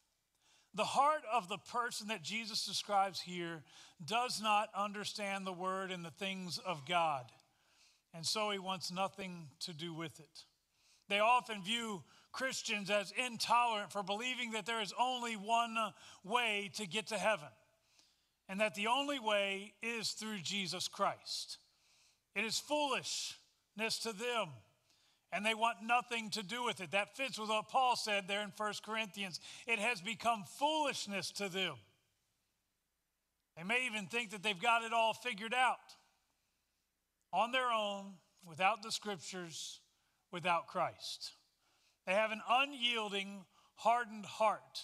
The 0.73 0.85
heart 0.85 1.23
of 1.35 1.49
the 1.49 1.59
person 1.59 2.07
that 2.09 2.23
Jesus 2.23 2.65
describes 2.65 3.21
here 3.21 3.65
does 4.07 4.41
not 4.41 4.69
understand 4.73 5.45
the 5.45 5.53
word 5.53 5.91
and 5.91 6.05
the 6.05 6.11
things 6.13 6.61
of 6.65 6.87
God, 6.87 7.25
and 8.15 8.25
so 8.25 8.51
he 8.51 8.59
wants 8.61 8.93
nothing 8.93 9.49
to 9.63 9.73
do 9.73 9.93
with 9.93 10.21
it. 10.21 10.45
They 11.09 11.19
often 11.19 11.61
view 11.61 12.05
Christians 12.31 12.89
as 12.89 13.13
intolerant 13.17 13.91
for 13.91 14.05
believing 14.05 14.53
that 14.53 14.65
there 14.65 14.81
is 14.81 14.95
only 14.97 15.35
one 15.35 15.77
way 16.23 16.71
to 16.77 16.87
get 16.87 17.09
to 17.09 17.19
heaven 17.19 17.49
and 18.49 18.61
that 18.61 18.75
the 18.75 18.87
only 18.87 19.19
way 19.19 19.75
is 19.83 20.11
through 20.11 20.39
Jesus 20.41 20.89
Christ. 20.89 21.59
It 22.35 22.45
is 22.45 22.59
foolishness 22.59 23.99
to 24.03 24.13
them, 24.13 24.49
and 25.33 25.45
they 25.45 25.55
want 25.55 25.79
nothing 25.83 26.31
to 26.31 26.43
do 26.43 26.65
with 26.65 26.81
it. 26.81 26.93
That 26.93 27.17
fits 27.17 27.39
with 27.39 27.49
what 27.49 27.69
Paul 27.69 27.97
said 27.97 28.25
there 28.29 28.43
in 28.43 28.53
1 28.57 28.73
Corinthians. 28.85 29.41
It 29.67 29.79
has 29.79 30.01
become 30.01 30.45
foolishness 30.59 31.31
to 31.33 31.49
them. 31.49 31.75
They 33.57 33.65
may 33.65 33.87
even 33.87 34.07
think 34.07 34.31
that 34.31 34.43
they've 34.43 34.61
got 34.61 34.83
it 34.83 34.93
all 34.93 35.13
figured 35.13 35.55
out 35.55 35.77
on 37.33 37.53
their 37.53 37.71
own, 37.71 38.13
without 38.47 38.83
the 38.83 38.93
scriptures, 38.93 39.81
without 40.31 40.67
Christ. 40.67 41.33
They 42.07 42.13
have 42.13 42.31
an 42.31 42.43
unyielding, 42.49 43.45
hardened 43.77 44.27
heart. 44.27 44.81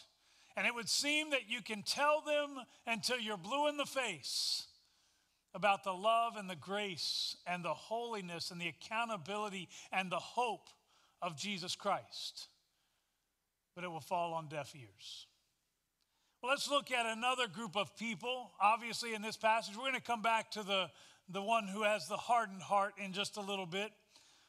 And 0.59 0.67
it 0.67 0.75
would 0.75 0.89
seem 0.89 1.31
that 1.31 1.49
you 1.49 1.63
can 1.63 1.85
tell 1.85 2.21
them 2.21 2.59
until 2.85 3.17
you're 3.17 3.37
blue 3.37 3.69
in 3.69 3.77
the 3.77 3.87
face 3.87 4.67
about 5.55 5.85
the 5.85 5.93
love 5.93 6.33
and 6.37 6.51
the 6.51 6.57
grace 6.57 7.37
and 7.47 7.65
the 7.65 7.75
holiness 7.75 8.51
and 8.51 8.61
the 8.61 8.67
accountability 8.67 9.69
and 9.93 10.11
the 10.11 10.19
hope 10.19 10.69
of 11.23 11.37
Jesus 11.37 11.77
Christ. 11.77 12.49
But 13.77 13.85
it 13.85 13.89
will 13.89 14.01
fall 14.01 14.35
on 14.35 14.49
deaf 14.49 14.75
ears. 14.75 15.29
Well, 16.43 16.51
let's 16.51 16.69
look 16.69 16.91
at 16.91 17.07
another 17.07 17.47
group 17.47 17.77
of 17.77 17.97
people. 17.97 18.51
Obviously, 18.61 19.15
in 19.15 19.23
this 19.23 19.37
passage, 19.37 19.77
we're 19.77 19.83
going 19.83 19.95
to 19.95 20.01
come 20.01 20.23
back 20.23 20.51
to 20.53 20.65
the, 20.65 20.91
the 21.29 21.41
one 21.41 21.69
who 21.69 21.85
has 21.85 22.09
the 22.09 22.17
hardened 22.17 22.63
heart 22.63 22.95
in 22.99 23.13
just 23.13 23.37
a 23.37 23.41
little 23.41 23.67
bit. 23.67 23.93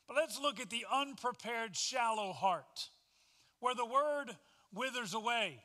But 0.08 0.18
let's 0.18 0.39
look 0.42 0.60
at 0.60 0.72
the 0.72 0.88
unprepared, 0.92 1.75
shallow 1.75 2.34
heart, 2.34 2.89
where 3.60 3.75
the 3.75 3.86
word 3.86 4.36
withers 4.74 5.13
away. 5.13 5.60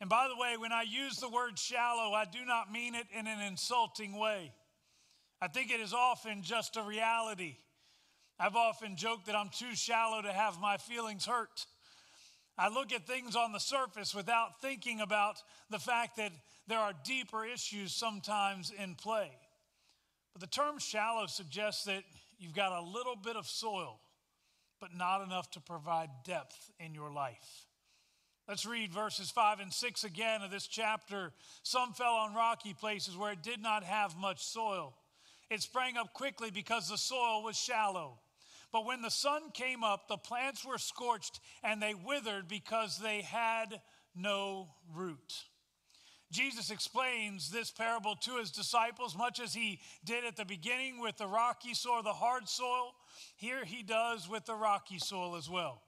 And 0.00 0.08
by 0.08 0.28
the 0.28 0.40
way, 0.40 0.56
when 0.56 0.72
I 0.72 0.82
use 0.82 1.16
the 1.16 1.28
word 1.28 1.58
shallow, 1.58 2.12
I 2.12 2.24
do 2.24 2.44
not 2.44 2.72
mean 2.72 2.94
it 2.94 3.06
in 3.16 3.26
an 3.26 3.40
insulting 3.40 4.16
way. 4.16 4.52
I 5.40 5.48
think 5.48 5.70
it 5.70 5.80
is 5.80 5.92
often 5.92 6.42
just 6.42 6.76
a 6.76 6.82
reality. 6.82 7.56
I've 8.38 8.56
often 8.56 8.96
joked 8.96 9.26
that 9.26 9.34
I'm 9.34 9.50
too 9.50 9.74
shallow 9.74 10.22
to 10.22 10.32
have 10.32 10.60
my 10.60 10.76
feelings 10.76 11.26
hurt. 11.26 11.66
I 12.56 12.68
look 12.68 12.92
at 12.92 13.06
things 13.06 13.36
on 13.36 13.52
the 13.52 13.60
surface 13.60 14.14
without 14.14 14.60
thinking 14.60 15.00
about 15.00 15.42
the 15.70 15.78
fact 15.78 16.16
that 16.16 16.32
there 16.66 16.78
are 16.78 16.92
deeper 17.04 17.44
issues 17.44 17.92
sometimes 17.92 18.72
in 18.72 18.94
play. 18.94 19.30
But 20.32 20.40
the 20.40 20.48
term 20.48 20.78
shallow 20.78 21.26
suggests 21.26 21.84
that 21.84 22.02
you've 22.38 22.54
got 22.54 22.72
a 22.72 22.82
little 22.82 23.16
bit 23.16 23.36
of 23.36 23.46
soil, 23.46 24.00
but 24.80 24.96
not 24.96 25.24
enough 25.24 25.50
to 25.52 25.60
provide 25.60 26.10
depth 26.24 26.70
in 26.78 26.94
your 26.94 27.10
life. 27.10 27.67
Let's 28.48 28.64
read 28.64 28.94
verses 28.94 29.30
5 29.30 29.60
and 29.60 29.70
6 29.70 30.04
again 30.04 30.40
of 30.40 30.50
this 30.50 30.66
chapter. 30.66 31.32
Some 31.62 31.92
fell 31.92 32.14
on 32.14 32.34
rocky 32.34 32.72
places 32.72 33.14
where 33.14 33.32
it 33.32 33.42
did 33.42 33.60
not 33.60 33.84
have 33.84 34.16
much 34.16 34.42
soil. 34.42 34.94
It 35.50 35.60
sprang 35.60 35.98
up 35.98 36.14
quickly 36.14 36.50
because 36.50 36.88
the 36.88 36.96
soil 36.96 37.42
was 37.44 37.58
shallow. 37.58 38.20
But 38.72 38.86
when 38.86 39.02
the 39.02 39.10
sun 39.10 39.50
came 39.52 39.84
up, 39.84 40.08
the 40.08 40.16
plants 40.16 40.64
were 40.64 40.78
scorched 40.78 41.40
and 41.62 41.82
they 41.82 41.92
withered 41.92 42.48
because 42.48 42.98
they 42.98 43.20
had 43.20 43.82
no 44.16 44.68
root. 44.94 45.44
Jesus 46.32 46.70
explains 46.70 47.50
this 47.50 47.70
parable 47.70 48.14
to 48.16 48.36
his 48.36 48.50
disciples, 48.50 49.16
much 49.16 49.40
as 49.40 49.52
he 49.52 49.78
did 50.06 50.24
at 50.24 50.36
the 50.36 50.44
beginning 50.46 51.00
with 51.00 51.18
the 51.18 51.26
rocky 51.26 51.74
soil, 51.74 52.02
the 52.02 52.12
hard 52.14 52.48
soil. 52.48 52.94
Here 53.36 53.66
he 53.66 53.82
does 53.82 54.26
with 54.26 54.46
the 54.46 54.54
rocky 54.54 54.98
soil 54.98 55.36
as 55.36 55.50
well 55.50 55.82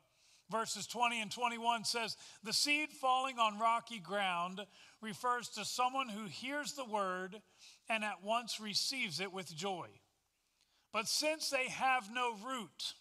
verses 0.51 0.87
20 0.87 1.21
and 1.21 1.31
21 1.31 1.85
says, 1.85 2.17
The 2.43 2.53
seed 2.53 2.91
falling 2.91 3.39
on 3.39 3.59
rocky 3.59 3.99
ground 3.99 4.61
refers 5.01 5.49
to 5.51 5.65
someone 5.65 6.09
who 6.09 6.27
hears 6.27 6.73
the 6.73 6.85
word 6.85 7.41
and 7.89 8.05
at 8.05 8.25
once 8.25 8.61
receives 8.61 9.21
it 9.21 9.33
with 9.33 9.55
joy. 9.55 9.89
But 10.93 11.07
since 11.07 11.51
they 11.51 11.69
have 11.69 12.13
no 12.13 12.35
root, 12.45 12.95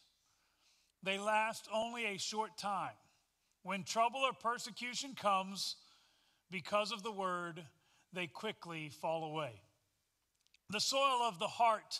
they 1.03 1.17
last 1.17 1.67
only 1.73 2.05
a 2.05 2.17
short 2.17 2.57
time. 2.57 2.91
When 3.63 3.83
trouble 3.83 4.21
or 4.21 4.33
persecution 4.33 5.15
comes 5.15 5.75
because 6.51 6.91
of 6.91 7.03
the 7.03 7.11
word, 7.11 7.63
they 8.13 8.27
quickly 8.27 8.89
fall 8.89 9.23
away. 9.25 9.61
The 10.69 10.79
soil 10.79 11.21
of 11.23 11.39
the 11.39 11.47
heart 11.47 11.99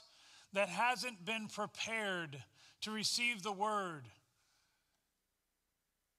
that 0.54 0.70
hasn't 0.70 1.26
been 1.26 1.48
prepared 1.48 2.42
to 2.82 2.92
receive 2.92 3.44
the 3.44 3.52
word 3.52 4.04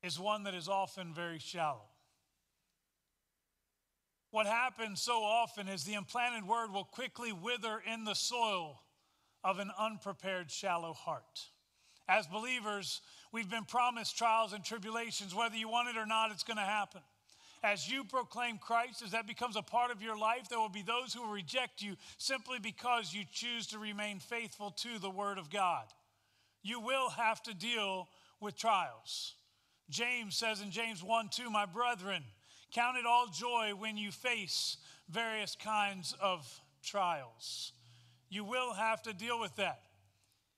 is 0.02 0.18
one 0.18 0.44
that 0.44 0.54
is 0.54 0.68
often 0.68 1.14
very 1.14 1.38
shallow. 1.38 1.88
What 4.30 4.46
happens 4.46 5.00
so 5.00 5.22
often 5.22 5.68
is 5.68 5.84
the 5.84 5.94
implanted 5.94 6.46
word 6.46 6.72
will 6.72 6.84
quickly 6.84 7.32
wither 7.32 7.82
in 7.92 8.04
the 8.04 8.14
soil 8.14 8.80
of 9.42 9.58
an 9.58 9.70
unprepared, 9.78 10.50
shallow 10.50 10.92
heart. 10.92 11.40
As 12.08 12.26
believers, 12.26 13.00
we've 13.32 13.50
been 13.50 13.64
promised 13.64 14.16
trials 14.16 14.52
and 14.52 14.64
tribulations. 14.64 15.34
Whether 15.34 15.56
you 15.56 15.68
want 15.68 15.88
it 15.88 15.96
or 15.96 16.06
not, 16.06 16.30
it's 16.30 16.44
going 16.44 16.58
to 16.58 16.62
happen. 16.62 17.00
As 17.62 17.90
you 17.90 18.04
proclaim 18.04 18.58
Christ, 18.58 19.02
as 19.02 19.10
that 19.10 19.26
becomes 19.26 19.56
a 19.56 19.62
part 19.62 19.90
of 19.90 20.00
your 20.00 20.16
life, 20.16 20.48
there 20.48 20.58
will 20.58 20.70
be 20.70 20.82
those 20.82 21.12
who 21.12 21.22
will 21.22 21.32
reject 21.32 21.82
you 21.82 21.96
simply 22.16 22.58
because 22.58 23.12
you 23.12 23.24
choose 23.30 23.66
to 23.68 23.78
remain 23.78 24.18
faithful 24.18 24.70
to 24.78 24.98
the 24.98 25.10
Word 25.10 25.38
of 25.38 25.50
God. 25.50 25.84
You 26.62 26.80
will 26.80 27.10
have 27.10 27.42
to 27.44 27.54
deal 27.54 28.08
with 28.40 28.56
trials. 28.56 29.34
James 29.90 30.36
says 30.36 30.60
in 30.60 30.70
James 30.70 31.02
1 31.02 31.28
2, 31.30 31.50
My 31.50 31.66
brethren, 31.66 32.22
count 32.72 32.96
it 32.96 33.06
all 33.06 33.26
joy 33.26 33.72
when 33.76 33.96
you 33.96 34.10
face 34.12 34.76
various 35.08 35.56
kinds 35.56 36.14
of 36.20 36.46
trials. 36.82 37.72
You 38.28 38.44
will 38.44 38.72
have 38.72 39.02
to 39.02 39.12
deal 39.12 39.40
with 39.40 39.54
that. 39.56 39.80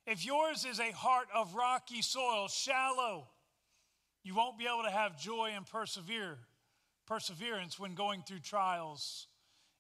If 0.07 0.27
yours 0.27 0.65
is 0.65 0.79
a 0.79 0.93
heart 0.93 1.29
of 1.35 1.55
rocky 1.55 2.03
soil, 2.03 2.49
shallow, 2.49 3.29
you 4.23 4.35
won't 4.35 4.59
be 4.59 4.67
able 4.67 4.85
to 4.85 4.91
have 4.91 5.19
joy 5.19 5.53
and 5.57 5.67
persevere, 5.67 6.39
perseverance 7.07 7.79
when 7.79 7.95
going 7.95 8.23
through 8.23 8.41
trials 8.41 9.27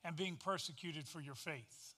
and 0.04 0.16
being 0.16 0.36
persecuted 0.36 1.06
for 1.06 1.20
your 1.20 1.34
faith. 1.34 1.94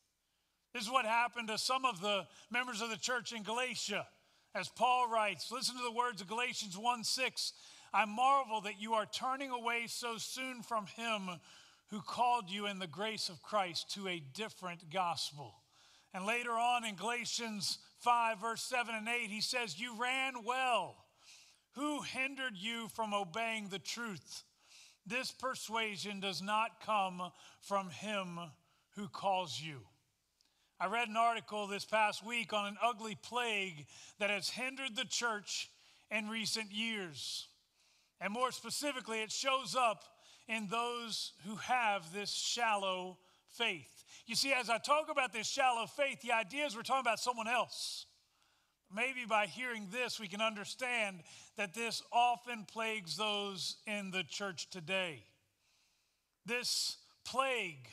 This 0.72 0.82
is 0.82 0.90
what 0.90 1.06
happened 1.06 1.48
to 1.48 1.58
some 1.58 1.84
of 1.84 2.00
the 2.00 2.26
members 2.50 2.80
of 2.80 2.90
the 2.90 2.96
church 2.96 3.32
in 3.32 3.42
Galatia. 3.44 4.06
As 4.54 4.68
Paul 4.68 5.08
writes, 5.08 5.50
listen 5.50 5.76
to 5.76 5.82
the 5.82 5.90
words 5.90 6.20
of 6.20 6.28
Galatians 6.28 6.78
1 6.78 7.02
6. 7.02 7.52
I 7.92 8.04
marvel 8.04 8.60
that 8.62 8.80
you 8.80 8.94
are 8.94 9.06
turning 9.06 9.50
away 9.50 9.86
so 9.88 10.16
soon 10.16 10.62
from 10.62 10.86
him 10.86 11.28
who 11.90 12.00
called 12.00 12.48
you 12.48 12.66
in 12.66 12.78
the 12.78 12.86
grace 12.86 13.28
of 13.28 13.42
Christ 13.42 13.92
to 13.94 14.06
a 14.06 14.22
different 14.32 14.90
gospel. 14.90 15.54
And 16.12 16.24
later 16.24 16.52
on 16.52 16.84
in 16.84 16.94
Galatians 16.94 17.78
5, 18.00 18.40
verse 18.40 18.62
7 18.62 18.94
and 18.94 19.08
8, 19.08 19.28
he 19.28 19.40
says, 19.40 19.80
You 19.80 20.00
ran 20.00 20.44
well. 20.44 21.04
Who 21.72 22.02
hindered 22.02 22.56
you 22.56 22.86
from 22.94 23.12
obeying 23.12 23.68
the 23.68 23.80
truth? 23.80 24.44
This 25.04 25.32
persuasion 25.32 26.20
does 26.20 26.40
not 26.40 26.80
come 26.80 27.20
from 27.60 27.90
him 27.90 28.38
who 28.94 29.08
calls 29.08 29.60
you. 29.60 29.80
I 30.84 30.86
read 30.86 31.08
an 31.08 31.16
article 31.16 31.66
this 31.66 31.86
past 31.86 32.22
week 32.26 32.52
on 32.52 32.66
an 32.66 32.76
ugly 32.84 33.16
plague 33.22 33.86
that 34.18 34.28
has 34.28 34.50
hindered 34.50 34.94
the 34.94 35.06
church 35.06 35.70
in 36.10 36.28
recent 36.28 36.72
years. 36.72 37.48
And 38.20 38.30
more 38.30 38.52
specifically, 38.52 39.22
it 39.22 39.32
shows 39.32 39.74
up 39.74 40.04
in 40.46 40.68
those 40.70 41.32
who 41.46 41.56
have 41.56 42.12
this 42.12 42.30
shallow 42.30 43.16
faith. 43.48 44.04
You 44.26 44.34
see, 44.34 44.52
as 44.52 44.68
I 44.68 44.76
talk 44.76 45.10
about 45.10 45.32
this 45.32 45.46
shallow 45.46 45.86
faith, 45.86 46.20
the 46.20 46.32
idea 46.32 46.66
is 46.66 46.76
we're 46.76 46.82
talking 46.82 47.00
about 47.00 47.18
someone 47.18 47.48
else. 47.48 48.04
Maybe 48.94 49.24
by 49.26 49.46
hearing 49.46 49.88
this, 49.90 50.20
we 50.20 50.28
can 50.28 50.42
understand 50.42 51.22
that 51.56 51.72
this 51.72 52.02
often 52.12 52.66
plagues 52.70 53.16
those 53.16 53.76
in 53.86 54.10
the 54.10 54.22
church 54.22 54.68
today. 54.68 55.22
This 56.44 56.98
plague 57.24 57.88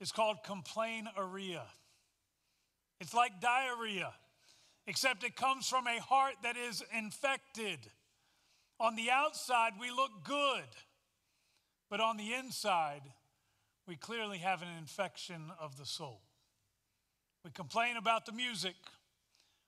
is 0.00 0.10
called 0.10 0.38
complaineria. 0.44 1.62
It's 3.00 3.14
like 3.14 3.40
diarrhea, 3.40 4.12
except 4.86 5.24
it 5.24 5.36
comes 5.36 5.68
from 5.68 5.86
a 5.86 6.00
heart 6.00 6.34
that 6.42 6.56
is 6.56 6.82
infected. 6.96 7.78
On 8.80 8.96
the 8.96 9.10
outside, 9.10 9.72
we 9.80 9.90
look 9.90 10.10
good, 10.24 10.64
but 11.90 12.00
on 12.00 12.16
the 12.16 12.32
inside, 12.34 13.02
we 13.86 13.96
clearly 13.96 14.38
have 14.38 14.62
an 14.62 14.68
infection 14.78 15.52
of 15.60 15.76
the 15.76 15.86
soul. 15.86 16.22
We 17.44 17.50
complain 17.50 17.96
about 17.96 18.24
the 18.26 18.32
music. 18.32 18.74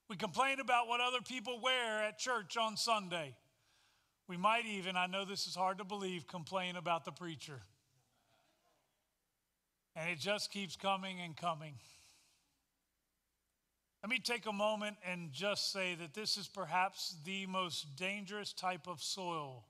We 0.08 0.16
complain 0.16 0.60
about 0.60 0.88
what 0.88 1.00
other 1.00 1.20
people 1.20 1.60
wear 1.60 2.02
at 2.02 2.18
church 2.18 2.56
on 2.56 2.76
Sunday. 2.76 3.34
We 4.28 4.36
might 4.36 4.66
even, 4.66 4.96
I 4.96 5.06
know 5.06 5.24
this 5.24 5.46
is 5.46 5.54
hard 5.54 5.78
to 5.78 5.84
believe, 5.84 6.26
complain 6.26 6.76
about 6.76 7.04
the 7.04 7.12
preacher. 7.12 7.60
And 9.94 10.10
it 10.10 10.18
just 10.18 10.50
keeps 10.50 10.76
coming 10.76 11.20
and 11.20 11.36
coming. 11.36 11.74
Let 14.06 14.10
me 14.12 14.20
take 14.20 14.46
a 14.46 14.52
moment 14.52 14.98
and 15.04 15.32
just 15.32 15.72
say 15.72 15.96
that 15.96 16.14
this 16.14 16.36
is 16.36 16.46
perhaps 16.46 17.16
the 17.24 17.44
most 17.46 17.96
dangerous 17.96 18.52
type 18.52 18.86
of 18.86 19.02
soil 19.02 19.64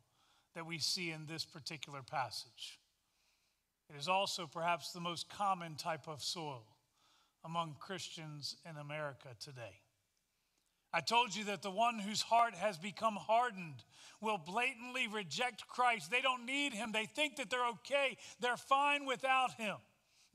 that 0.55 0.67
we 0.67 0.77
see 0.77 1.11
in 1.11 1.25
this 1.25 1.47
particular 1.47 2.03
passage. 2.03 2.79
It 3.89 3.99
is 3.99 4.09
also 4.09 4.47
perhaps 4.47 4.93
the 4.93 5.01
most 5.01 5.31
common 5.31 5.77
type 5.77 6.07
of 6.07 6.23
soil 6.23 6.67
among 7.47 7.77
Christians 7.81 8.57
in 8.69 8.77
America 8.77 9.29
today. 9.41 9.81
I 10.93 11.01
told 11.01 11.35
you 11.35 11.45
that 11.45 11.63
the 11.63 11.71
one 11.71 11.99
whose 11.99 12.21
heart 12.21 12.53
has 12.57 12.77
become 12.77 13.17
hardened 13.17 13.85
will 14.21 14.37
blatantly 14.37 15.09
reject 15.09 15.67
Christ. 15.67 16.11
They 16.11 16.21
don't 16.21 16.45
need 16.45 16.75
him. 16.75 16.93
They 16.93 17.07
think 17.07 17.37
that 17.37 17.49
they're 17.49 17.69
okay. 17.69 18.19
They're 18.41 18.59
fine 18.59 19.07
without 19.07 19.55
him. 19.55 19.77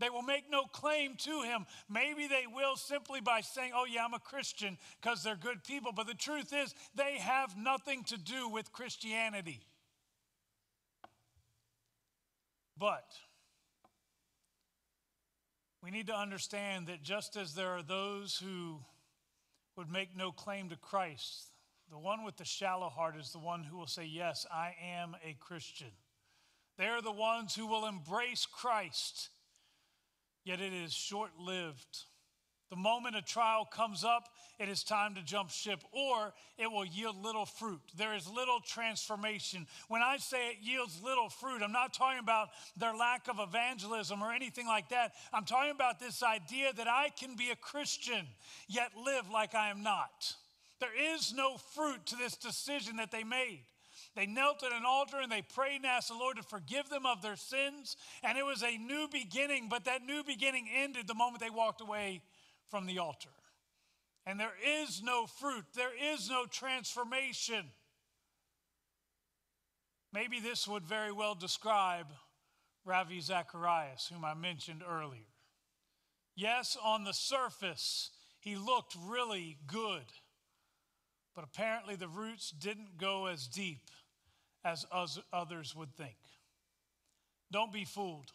They 0.02 0.10
will 0.10 0.24
make 0.24 0.50
no 0.50 0.64
claim 0.64 1.16
to 1.20 1.44
him. 1.44 1.68
Maybe 1.88 2.26
they 2.26 2.46
will 2.52 2.76
simply 2.76 3.22
by 3.22 3.42
saying, 3.42 3.72
Oh, 3.76 3.86
yeah, 3.86 4.04
I'm 4.04 4.16
a 4.16 4.20
Christian 4.20 4.80
because 5.00 5.24
they're 5.24 5.36
good 5.36 5.64
people. 5.64 5.92
But 5.96 6.08
the 6.08 6.16
truth 6.16 6.52
is, 6.54 6.74
they 6.96 7.20
have 7.20 7.56
nothing 7.56 8.04
to 8.06 8.18
do 8.18 8.50
with 8.50 8.74
Christianity. 8.74 9.62
But 12.80 13.06
we 15.84 15.92
need 15.92 16.08
to 16.08 16.16
understand 16.16 16.88
that 16.88 17.04
just 17.04 17.38
as 17.38 17.54
there 17.54 17.70
are 17.70 17.84
those 17.84 18.42
who 18.44 18.80
would 19.78 19.92
make 19.92 20.18
no 20.18 20.32
claim 20.32 20.70
to 20.70 20.78
Christ, 20.78 21.52
the 21.92 22.00
one 22.00 22.24
with 22.24 22.38
the 22.38 22.46
shallow 22.46 22.90
heart 22.90 23.16
is 23.20 23.32
the 23.32 23.40
one 23.40 23.64
who 23.64 23.78
will 23.78 23.86
say, 23.86 24.06
Yes, 24.06 24.48
I 24.52 24.74
am 25.00 25.16
a 25.24 25.36
Christian. 25.40 25.92
They're 26.80 27.04
the 27.04 27.12
ones 27.12 27.54
who 27.54 27.68
will 27.68 27.86
embrace 27.86 28.48
Christ, 28.48 29.30
yet 30.44 30.62
it 30.62 30.74
is 30.74 30.94
short 30.94 31.32
lived. 31.40 32.06
The 32.72 32.78
moment 32.78 33.18
a 33.18 33.22
trial 33.22 33.66
comes 33.66 34.06
up, 34.06 34.30
it 34.58 34.70
is 34.70 34.82
time 34.82 35.16
to 35.16 35.22
jump 35.22 35.50
ship, 35.50 35.84
or 35.92 36.34
it 36.58 36.72
will 36.72 36.86
yield 36.86 37.22
little 37.22 37.46
fruit. 37.46 37.82
There 37.98 38.16
is 38.16 38.30
little 38.30 38.62
transformation. 38.62 39.68
When 39.90 40.02
I 40.02 40.16
say 40.18 40.52
it 40.52 40.58
yields 40.62 41.02
little 41.04 41.28
fruit, 41.28 41.62
I'm 41.62 41.74
not 41.74 41.94
talking 41.94 42.20
about 42.20 42.48
their 42.78 42.96
lack 42.96 43.28
of 43.28 43.40
evangelism 43.40 44.22
or 44.22 44.32
anything 44.32 44.68
like 44.68 44.88
that. 44.88 45.12
I'm 45.34 45.44
talking 45.44 45.72
about 45.72 46.00
this 46.00 46.24
idea 46.24 46.72
that 46.78 46.88
I 46.88 47.10
can 47.10 47.36
be 47.36 47.50
a 47.50 47.58
Christian, 47.58 48.26
yet 48.70 48.92
live 48.96 49.30
like 49.30 49.54
I 49.54 49.70
am 49.70 49.84
not. 49.84 50.34
There 50.80 51.14
is 51.16 51.34
no 51.36 51.58
fruit 51.76 52.06
to 52.06 52.16
this 52.16 52.38
decision 52.38 52.96
that 52.98 53.12
they 53.12 53.26
made. 53.26 53.66
They 54.16 54.26
knelt 54.26 54.64
at 54.64 54.74
an 54.74 54.84
altar 54.86 55.20
and 55.22 55.32
they 55.32 55.42
prayed 55.42 55.78
and 55.78 55.86
asked 55.86 56.10
the 56.10 56.16
Lord 56.16 56.38
to 56.38 56.44
forgive 56.44 56.90
them 56.90 57.06
of 57.06 57.22
their 57.22 57.38
sins. 57.38 57.96
And 58.24 58.38
it 58.38 58.46
was 58.46 58.62
a 58.62 58.78
new 58.78 59.08
beginning, 59.12 59.68
but 59.70 59.86
that 59.86 60.04
new 60.06 60.24
beginning 60.24 60.68
ended 60.74 61.08
the 61.08 61.14
moment 61.14 61.42
they 61.42 61.50
walked 61.50 61.82
away 61.82 62.22
from 62.70 62.86
the 62.86 63.00
altar. 63.00 63.30
And 64.26 64.40
there 64.40 64.54
is 64.84 65.02
no 65.02 65.26
fruit, 65.26 65.66
there 65.76 66.14
is 66.14 66.30
no 66.30 66.46
transformation. 66.46 67.66
Maybe 70.14 70.40
this 70.40 70.68
would 70.68 70.86
very 70.86 71.12
well 71.12 71.36
describe 71.36 72.08
Ravi 72.84 73.22
Zacharias, 73.22 74.12
whom 74.14 74.26
I 74.26 74.34
mentioned 74.34 74.84
earlier. 74.88 75.22
Yes, 76.36 76.78
on 76.84 77.04
the 77.06 77.14
surface, 77.14 78.10
he 78.40 78.56
looked 78.56 78.96
really 79.06 79.58
good, 79.68 80.04
but 81.34 81.44
apparently 81.44 81.96
the 81.96 82.08
roots 82.08 82.52
didn't 82.52 82.98
go 82.98 83.28
as 83.28 83.48
deep 83.48 83.80
as 84.64 84.86
others 85.34 85.76
would 85.76 85.94
think. 85.96 86.18
Don't 87.52 87.74
be 87.74 87.86
fooled. 87.86 88.32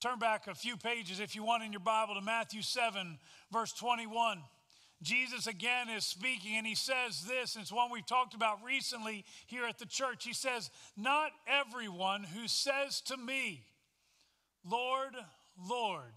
Turn 0.00 0.18
back 0.18 0.46
a 0.46 0.54
few 0.54 0.76
pages, 0.76 1.18
if 1.18 1.34
you 1.34 1.42
want, 1.42 1.64
in 1.64 1.72
your 1.72 1.80
Bible 1.80 2.14
to 2.14 2.20
Matthew 2.20 2.62
7, 2.62 3.18
verse 3.52 3.72
21. 3.72 4.42
Jesus 5.02 5.46
again 5.46 5.88
is 5.88 6.04
speaking, 6.04 6.56
and 6.56 6.66
he 6.66 6.74
says 6.74 7.22
this, 7.22 7.54
and 7.54 7.62
it's 7.62 7.72
one 7.72 7.90
we've 7.90 8.06
talked 8.06 8.34
about 8.34 8.58
recently 8.64 9.24
here 9.46 9.64
at 9.64 9.78
the 9.78 9.86
church. 9.86 10.24
He 10.24 10.32
says, 10.32 10.70
Not 10.96 11.30
everyone 11.46 12.24
who 12.24 12.48
says 12.48 13.00
to 13.02 13.16
me, 13.16 13.64
Lord, 14.64 15.14
Lord, 15.68 16.14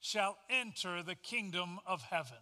shall 0.00 0.36
enter 0.48 1.02
the 1.02 1.14
kingdom 1.14 1.78
of 1.86 2.02
heaven. 2.02 2.38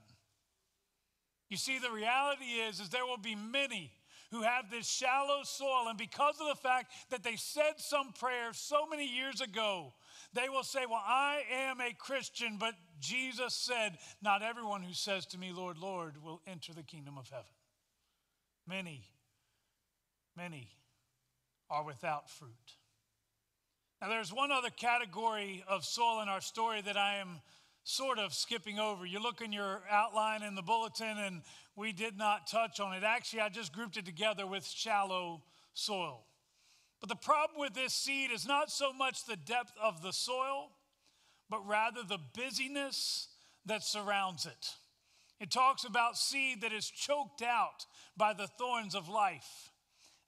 You 1.48 1.56
see, 1.56 1.78
the 1.78 1.90
reality 1.90 2.44
is, 2.44 2.78
is 2.78 2.90
there 2.90 3.06
will 3.06 3.16
be 3.16 3.34
many 3.34 3.90
who 4.30 4.42
have 4.42 4.70
this 4.70 4.88
shallow 4.88 5.42
soil, 5.42 5.86
and 5.88 5.98
because 5.98 6.34
of 6.40 6.48
the 6.48 6.60
fact 6.60 6.92
that 7.10 7.22
they 7.22 7.36
said 7.36 7.74
some 7.78 8.12
prayer 8.12 8.52
so 8.52 8.86
many 8.86 9.06
years 9.06 9.40
ago, 9.40 9.92
they 10.34 10.48
will 10.48 10.62
say, 10.62 10.80
Well, 10.88 11.02
I 11.04 11.42
am 11.50 11.80
a 11.80 11.94
Christian, 11.94 12.56
but 12.58 12.74
Jesus 13.00 13.54
said, 13.54 13.96
Not 14.22 14.42
everyone 14.42 14.82
who 14.82 14.92
says 14.92 15.26
to 15.26 15.38
me, 15.38 15.52
Lord, 15.52 15.78
Lord, 15.78 16.22
will 16.22 16.42
enter 16.46 16.74
the 16.74 16.82
kingdom 16.82 17.16
of 17.16 17.28
heaven. 17.30 17.46
Many, 18.66 19.02
many 20.36 20.68
are 21.70 21.84
without 21.84 22.30
fruit. 22.30 22.50
Now, 24.00 24.08
there's 24.08 24.32
one 24.32 24.52
other 24.52 24.70
category 24.70 25.64
of 25.66 25.84
soil 25.84 26.20
in 26.20 26.28
our 26.28 26.40
story 26.40 26.82
that 26.82 26.96
I 26.96 27.16
am 27.16 27.40
sort 27.82 28.18
of 28.18 28.34
skipping 28.34 28.78
over. 28.78 29.06
You 29.06 29.20
look 29.20 29.40
in 29.40 29.50
your 29.50 29.82
outline 29.90 30.42
in 30.42 30.54
the 30.54 30.62
bulletin, 30.62 31.16
and 31.18 31.42
we 31.78 31.92
did 31.92 32.18
not 32.18 32.48
touch 32.48 32.80
on 32.80 32.92
it. 32.92 33.04
Actually, 33.04 33.42
I 33.42 33.48
just 33.48 33.72
grouped 33.72 33.96
it 33.96 34.04
together 34.04 34.46
with 34.46 34.66
shallow 34.66 35.42
soil. 35.74 36.24
But 37.00 37.08
the 37.08 37.14
problem 37.16 37.60
with 37.60 37.74
this 37.74 37.94
seed 37.94 38.32
is 38.32 38.46
not 38.46 38.70
so 38.70 38.92
much 38.92 39.24
the 39.24 39.36
depth 39.36 39.72
of 39.80 40.02
the 40.02 40.12
soil, 40.12 40.70
but 41.48 41.66
rather 41.66 42.02
the 42.02 42.18
busyness 42.36 43.28
that 43.64 43.84
surrounds 43.84 44.44
it. 44.44 44.74
It 45.38 45.52
talks 45.52 45.84
about 45.84 46.18
seed 46.18 46.62
that 46.62 46.72
is 46.72 46.90
choked 46.90 47.42
out 47.42 47.86
by 48.16 48.32
the 48.32 48.48
thorns 48.48 48.96
of 48.96 49.08
life. 49.08 49.70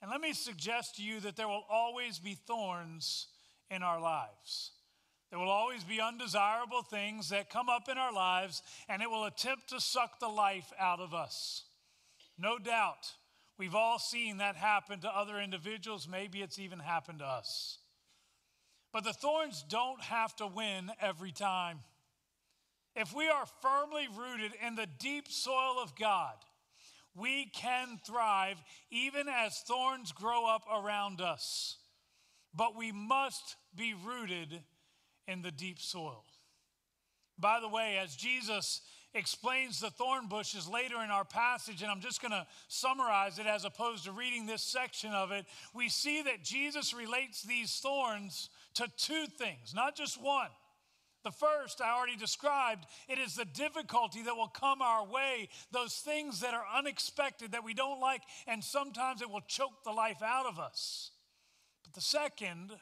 And 0.00 0.10
let 0.10 0.20
me 0.20 0.32
suggest 0.32 0.96
to 0.96 1.02
you 1.02 1.18
that 1.20 1.34
there 1.34 1.48
will 1.48 1.64
always 1.68 2.20
be 2.20 2.34
thorns 2.46 3.26
in 3.70 3.82
our 3.82 4.00
lives. 4.00 4.70
There 5.30 5.38
will 5.38 5.48
always 5.48 5.84
be 5.84 6.00
undesirable 6.00 6.82
things 6.82 7.28
that 7.28 7.50
come 7.50 7.68
up 7.68 7.88
in 7.88 7.96
our 7.96 8.12
lives, 8.12 8.62
and 8.88 9.00
it 9.00 9.08
will 9.08 9.24
attempt 9.24 9.68
to 9.68 9.80
suck 9.80 10.18
the 10.18 10.28
life 10.28 10.72
out 10.78 10.98
of 10.98 11.14
us. 11.14 11.62
No 12.36 12.58
doubt, 12.58 13.12
we've 13.56 13.76
all 13.76 14.00
seen 14.00 14.38
that 14.38 14.56
happen 14.56 15.00
to 15.00 15.08
other 15.08 15.38
individuals. 15.40 16.08
Maybe 16.08 16.42
it's 16.42 16.58
even 16.58 16.80
happened 16.80 17.20
to 17.20 17.26
us. 17.26 17.78
But 18.92 19.04
the 19.04 19.12
thorns 19.12 19.64
don't 19.68 20.00
have 20.00 20.34
to 20.36 20.48
win 20.48 20.90
every 21.00 21.30
time. 21.30 21.78
If 22.96 23.14
we 23.14 23.28
are 23.28 23.46
firmly 23.62 24.08
rooted 24.18 24.52
in 24.66 24.74
the 24.74 24.88
deep 24.98 25.30
soil 25.30 25.76
of 25.80 25.94
God, 25.96 26.34
we 27.14 27.46
can 27.54 28.00
thrive 28.04 28.56
even 28.90 29.28
as 29.28 29.60
thorns 29.60 30.10
grow 30.10 30.46
up 30.46 30.64
around 30.72 31.20
us. 31.20 31.76
But 32.52 32.76
we 32.76 32.90
must 32.90 33.56
be 33.76 33.94
rooted 33.94 34.60
in 35.30 35.42
the 35.42 35.50
deep 35.50 35.78
soil. 35.78 36.24
By 37.38 37.60
the 37.60 37.68
way, 37.68 37.98
as 38.02 38.16
Jesus 38.16 38.82
explains 39.14 39.80
the 39.80 39.90
thorn 39.90 40.28
bushes 40.28 40.68
later 40.68 41.02
in 41.02 41.10
our 41.10 41.24
passage, 41.24 41.82
and 41.82 41.90
I'm 41.90 42.00
just 42.00 42.20
going 42.20 42.32
to 42.32 42.46
summarize 42.68 43.38
it 43.38 43.46
as 43.46 43.64
opposed 43.64 44.04
to 44.04 44.12
reading 44.12 44.46
this 44.46 44.62
section 44.62 45.12
of 45.12 45.32
it, 45.32 45.46
we 45.74 45.88
see 45.88 46.22
that 46.22 46.44
Jesus 46.44 46.94
relates 46.94 47.42
these 47.42 47.72
thorns 47.78 48.50
to 48.74 48.88
two 48.96 49.26
things, 49.38 49.72
not 49.74 49.96
just 49.96 50.22
one. 50.22 50.50
The 51.22 51.32
first 51.32 51.82
I 51.82 51.94
already 51.94 52.16
described, 52.16 52.86
it 53.08 53.18
is 53.18 53.34
the 53.34 53.44
difficulty 53.44 54.22
that 54.22 54.36
will 54.36 54.48
come 54.48 54.80
our 54.80 55.04
way, 55.04 55.48
those 55.70 55.94
things 55.94 56.40
that 56.40 56.54
are 56.54 56.64
unexpected 56.76 57.52
that 57.52 57.64
we 57.64 57.74
don't 57.74 58.00
like, 58.00 58.22
and 58.46 58.64
sometimes 58.64 59.20
it 59.20 59.30
will 59.30 59.42
choke 59.46 59.84
the 59.84 59.90
life 59.90 60.22
out 60.22 60.46
of 60.46 60.58
us. 60.58 61.10
But 61.84 61.94
the 61.94 62.00
second 62.00 62.72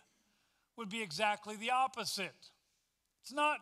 would 0.78 0.88
be 0.88 1.02
exactly 1.02 1.56
the 1.56 1.70
opposite. 1.70 2.50
It's 3.22 3.32
not 3.32 3.58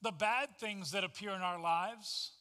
the 0.00 0.12
bad 0.12 0.56
things 0.58 0.92
that 0.92 1.04
appear 1.04 1.32
in 1.32 1.42
our 1.42 1.60
lives, 1.60 2.32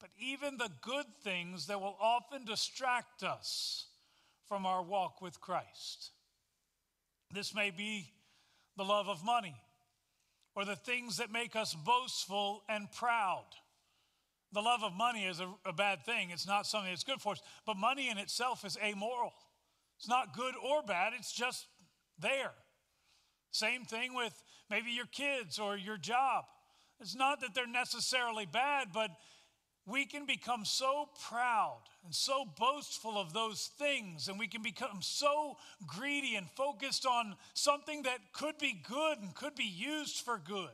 but 0.00 0.10
even 0.18 0.56
the 0.56 0.70
good 0.80 1.06
things 1.24 1.66
that 1.66 1.80
will 1.80 1.96
often 2.00 2.44
distract 2.44 3.22
us 3.22 3.86
from 4.46 4.64
our 4.64 4.82
walk 4.82 5.20
with 5.20 5.40
Christ. 5.40 6.12
This 7.32 7.54
may 7.54 7.70
be 7.70 8.12
the 8.76 8.84
love 8.84 9.08
of 9.08 9.24
money 9.24 9.56
or 10.54 10.64
the 10.64 10.76
things 10.76 11.18
that 11.18 11.30
make 11.30 11.56
us 11.56 11.74
boastful 11.74 12.62
and 12.68 12.90
proud. 12.92 13.44
The 14.52 14.62
love 14.62 14.82
of 14.82 14.94
money 14.94 15.24
is 15.26 15.40
a, 15.40 15.52
a, 15.66 15.72
bad 15.72 16.04
thing. 16.06 16.30
It's 16.30 16.46
not 16.46 16.66
something 16.66 16.90
that's 16.90 17.04
good 17.04 17.20
for 17.20 17.32
us. 17.32 17.42
But 17.66 17.76
money 17.76 18.08
in 18.08 18.16
itself 18.16 18.64
is 18.64 18.78
amoral. 18.82 19.34
It's 19.98 20.08
not 20.08 20.34
good 20.34 20.54
or 20.56 20.82
bad, 20.82 21.12
it's 21.18 21.32
just 21.32 21.66
there. 22.18 22.52
Same 23.50 23.84
thing 23.84 24.14
with 24.14 24.32
maybe 24.70 24.90
your 24.90 25.06
kids 25.06 25.58
or 25.58 25.76
your 25.76 25.96
job. 25.96 26.44
It's 27.00 27.14
not 27.14 27.40
that 27.40 27.54
they're 27.54 27.66
necessarily 27.66 28.46
bad, 28.46 28.88
but 28.92 29.10
we 29.86 30.04
can 30.04 30.26
become 30.26 30.64
so 30.64 31.08
proud 31.28 31.80
and 32.04 32.14
so 32.14 32.44
boastful 32.58 33.16
of 33.16 33.32
those 33.32 33.70
things, 33.78 34.28
and 34.28 34.38
we 34.38 34.46
can 34.46 34.62
become 34.62 35.00
so 35.00 35.56
greedy 35.86 36.36
and 36.36 36.46
focused 36.50 37.06
on 37.06 37.36
something 37.54 38.02
that 38.02 38.18
could 38.32 38.58
be 38.58 38.82
good 38.86 39.18
and 39.18 39.34
could 39.34 39.54
be 39.54 39.64
used 39.64 40.18
for 40.18 40.38
good. 40.38 40.68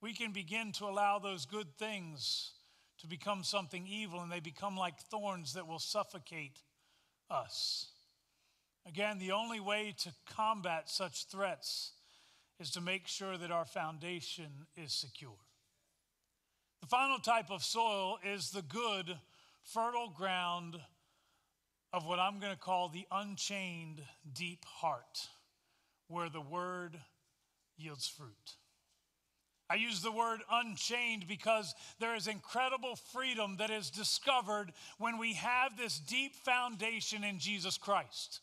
We 0.00 0.14
can 0.14 0.32
begin 0.32 0.72
to 0.72 0.86
allow 0.86 1.18
those 1.18 1.44
good 1.44 1.76
things 1.78 2.52
to 3.00 3.06
become 3.06 3.44
something 3.44 3.86
evil, 3.86 4.20
and 4.20 4.32
they 4.32 4.40
become 4.40 4.76
like 4.76 4.98
thorns 4.98 5.52
that 5.52 5.66
will 5.66 5.78
suffocate 5.78 6.58
us. 7.30 7.88
Again, 8.86 9.18
the 9.18 9.32
only 9.32 9.60
way 9.60 9.94
to 9.98 10.12
combat 10.26 10.90
such 10.90 11.26
threats 11.26 11.92
is 12.58 12.70
to 12.72 12.80
make 12.80 13.06
sure 13.06 13.36
that 13.36 13.50
our 13.50 13.64
foundation 13.64 14.66
is 14.76 14.92
secure. 14.92 15.38
The 16.80 16.88
final 16.88 17.18
type 17.18 17.50
of 17.50 17.62
soil 17.62 18.18
is 18.24 18.50
the 18.50 18.62
good, 18.62 19.16
fertile 19.62 20.12
ground 20.16 20.80
of 21.92 22.06
what 22.06 22.18
I'm 22.18 22.40
going 22.40 22.52
to 22.52 22.58
call 22.58 22.88
the 22.88 23.06
unchained 23.10 24.02
deep 24.32 24.64
heart, 24.64 25.28
where 26.08 26.28
the 26.28 26.40
word 26.40 26.98
yields 27.76 28.08
fruit. 28.08 28.56
I 29.72 29.76
use 29.76 30.02
the 30.02 30.12
word 30.12 30.40
unchained 30.50 31.26
because 31.26 31.74
there 31.98 32.14
is 32.14 32.26
incredible 32.26 32.94
freedom 32.94 33.56
that 33.56 33.70
is 33.70 33.88
discovered 33.88 34.72
when 34.98 35.16
we 35.16 35.32
have 35.32 35.78
this 35.78 35.98
deep 35.98 36.34
foundation 36.44 37.24
in 37.24 37.38
Jesus 37.38 37.78
Christ. 37.78 38.41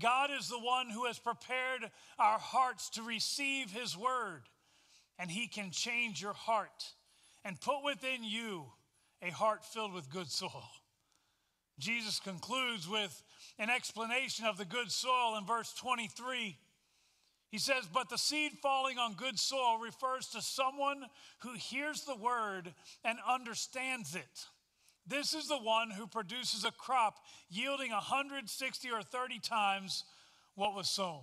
God 0.00 0.30
is 0.36 0.48
the 0.48 0.58
one 0.58 0.88
who 0.88 1.04
has 1.04 1.18
prepared 1.18 1.90
our 2.18 2.38
hearts 2.38 2.90
to 2.90 3.02
receive 3.02 3.70
His 3.70 3.96
word, 3.96 4.42
and 5.18 5.30
He 5.30 5.46
can 5.46 5.70
change 5.70 6.22
your 6.22 6.32
heart 6.32 6.92
and 7.44 7.60
put 7.60 7.84
within 7.84 8.24
you 8.24 8.66
a 9.20 9.30
heart 9.30 9.64
filled 9.64 9.92
with 9.92 10.10
good 10.10 10.28
soil. 10.28 10.68
Jesus 11.78 12.20
concludes 12.20 12.88
with 12.88 13.22
an 13.58 13.70
explanation 13.70 14.46
of 14.46 14.56
the 14.56 14.64
good 14.64 14.90
soil 14.90 15.36
in 15.38 15.46
verse 15.46 15.72
23. 15.74 16.56
He 17.50 17.58
says, 17.58 17.88
But 17.92 18.08
the 18.08 18.18
seed 18.18 18.52
falling 18.62 18.98
on 18.98 19.14
good 19.14 19.38
soil 19.38 19.78
refers 19.78 20.28
to 20.28 20.40
someone 20.40 21.04
who 21.40 21.52
hears 21.54 22.02
the 22.04 22.16
word 22.16 22.72
and 23.04 23.18
understands 23.28 24.14
it. 24.14 24.46
This 25.06 25.34
is 25.34 25.48
the 25.48 25.58
one 25.58 25.90
who 25.90 26.06
produces 26.06 26.64
a 26.64 26.70
crop 26.70 27.18
yielding 27.50 27.90
160 27.90 28.90
or 28.90 29.02
30 29.02 29.38
times 29.40 30.04
what 30.54 30.74
was 30.74 30.88
sown. 30.88 31.22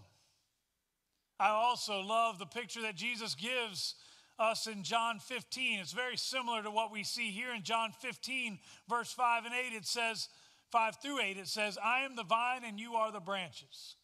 I 1.40 1.50
also 1.50 2.02
love 2.02 2.38
the 2.38 2.46
picture 2.46 2.82
that 2.82 2.96
Jesus 2.96 3.36
gives 3.36 3.96
us 4.38 4.68
in 4.68 4.84
John 4.84 5.20
15. 5.20 5.80
It's 5.80 5.94
very 5.94 6.18
similar 6.18 6.62
to 6.64 6.72
what 6.72 6.92
we 6.92 7.04
see 7.04 7.30
here 7.32 7.54
in 7.54 7.64
John 7.64 7.92
15, 8.02 8.60
verse 8.90 9.12
5 9.12 9.46
and 9.46 9.54
8. 9.54 9.74
It 9.76 9.86
says, 9.86 10.28
5 10.72 10.98
through 11.02 11.22
8, 11.22 11.38
it 11.38 11.48
says, 11.48 11.78
I 11.84 12.02
am 12.02 12.16
the 12.16 12.24
vine 12.24 12.64
and 12.66 12.80
you 12.80 12.96
are 12.96 13.12
the 13.12 13.20
branches. 13.20 13.96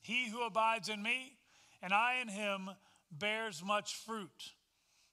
He 0.00 0.28
who 0.28 0.44
abides 0.44 0.88
in 0.88 1.02
me 1.02 1.36
and 1.82 1.92
I 1.92 2.20
in 2.22 2.28
him 2.28 2.70
bears 3.10 3.62
much 3.64 3.94
fruit. 3.94 4.52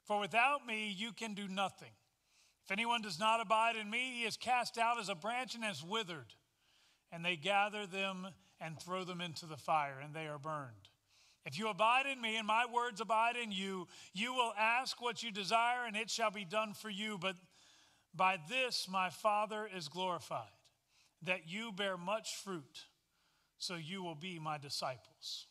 For 0.04 0.19
without 0.19 0.65
me 0.65 0.93
you 0.95 1.12
can 1.12 1.34
do 1.34 1.47
nothing. 1.47 1.91
If 2.65 2.71
anyone 2.71 3.01
does 3.01 3.19
not 3.19 3.41
abide 3.41 3.75
in 3.75 3.89
me, 3.89 4.17
he 4.17 4.23
is 4.23 4.38
cast 4.38 4.80
out 4.80 4.99
as 4.99 5.08
a 5.08 5.15
branch 5.15 5.54
and 5.54 5.63
is 5.63 5.84
withered. 5.84 6.34
And 7.12 7.23
they 7.23 7.36
gather 7.36 7.86
them 7.86 8.28
and 8.60 8.80
throw 8.80 9.04
them 9.04 9.21
into 9.21 9.45
the 9.45 9.58
fire, 9.58 9.99
and 10.04 10.15
they 10.15 10.25
are 10.28 10.39
burned. 10.39 10.89
If 11.45 11.60
you 11.60 11.67
abide 11.67 12.08
in 12.08 12.19
me 12.19 12.38
and 12.38 12.47
my 12.47 12.65
words 12.65 13.01
abide 13.01 13.36
in 13.36 13.51
you, 13.51 13.88
you 14.13 14.34
will 14.34 14.51
ask 14.58 14.99
what 14.99 15.21
you 15.21 15.32
desire, 15.32 15.86
and 15.86 15.95
it 15.95 16.10
shall 16.10 16.32
be 16.32 16.43
done 16.43 16.73
for 16.73 16.89
you. 16.89 17.19
But 17.19 17.36
by 18.15 18.39
this 18.49 18.88
my 18.89 19.12
Father 19.12 19.69
is 19.75 19.88
glorified, 19.88 20.49
that 21.21 21.47
you 21.47 21.71
bear 21.71 21.97
much 21.97 22.36
fruit, 22.38 22.86
so 23.60 23.75
you 23.75 24.01
will 24.01 24.15
be 24.15 24.39
my 24.39 24.58
disciples. 24.58 25.45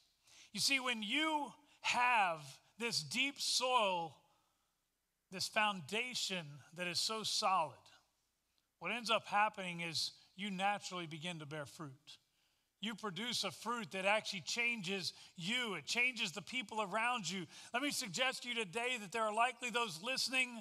You 0.52 0.58
see, 0.58 0.80
when 0.80 1.02
you 1.02 1.52
have 1.82 2.40
this 2.78 3.02
deep 3.02 3.36
soil 3.38 4.16
this 5.34 5.48
foundation 5.48 6.46
that 6.76 6.86
is 6.86 7.00
so 7.00 7.24
solid, 7.24 7.74
what 8.78 8.92
ends 8.92 9.10
up 9.10 9.26
happening 9.26 9.80
is 9.80 10.12
you 10.36 10.48
naturally 10.48 11.06
begin 11.06 11.40
to 11.40 11.46
bear 11.46 11.66
fruit. 11.66 11.90
You 12.80 12.94
produce 12.94 13.42
a 13.42 13.50
fruit 13.50 13.90
that 13.92 14.04
actually 14.04 14.42
changes 14.42 15.12
you, 15.36 15.74
it 15.74 15.86
changes 15.86 16.30
the 16.30 16.42
people 16.42 16.80
around 16.80 17.28
you. 17.28 17.46
Let 17.72 17.82
me 17.82 17.90
suggest 17.90 18.44
to 18.44 18.48
you 18.48 18.54
today 18.54 18.96
that 19.00 19.10
there 19.10 19.22
are 19.22 19.34
likely 19.34 19.70
those 19.70 19.98
listening 20.04 20.60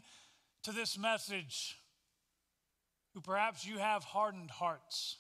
to 0.64 0.72
this 0.72 0.98
message 0.98 1.78
who 3.14 3.22
perhaps 3.22 3.68
you 3.68 3.78
have 3.78 4.04
hardened 4.04 4.50
hearts. 4.50 5.18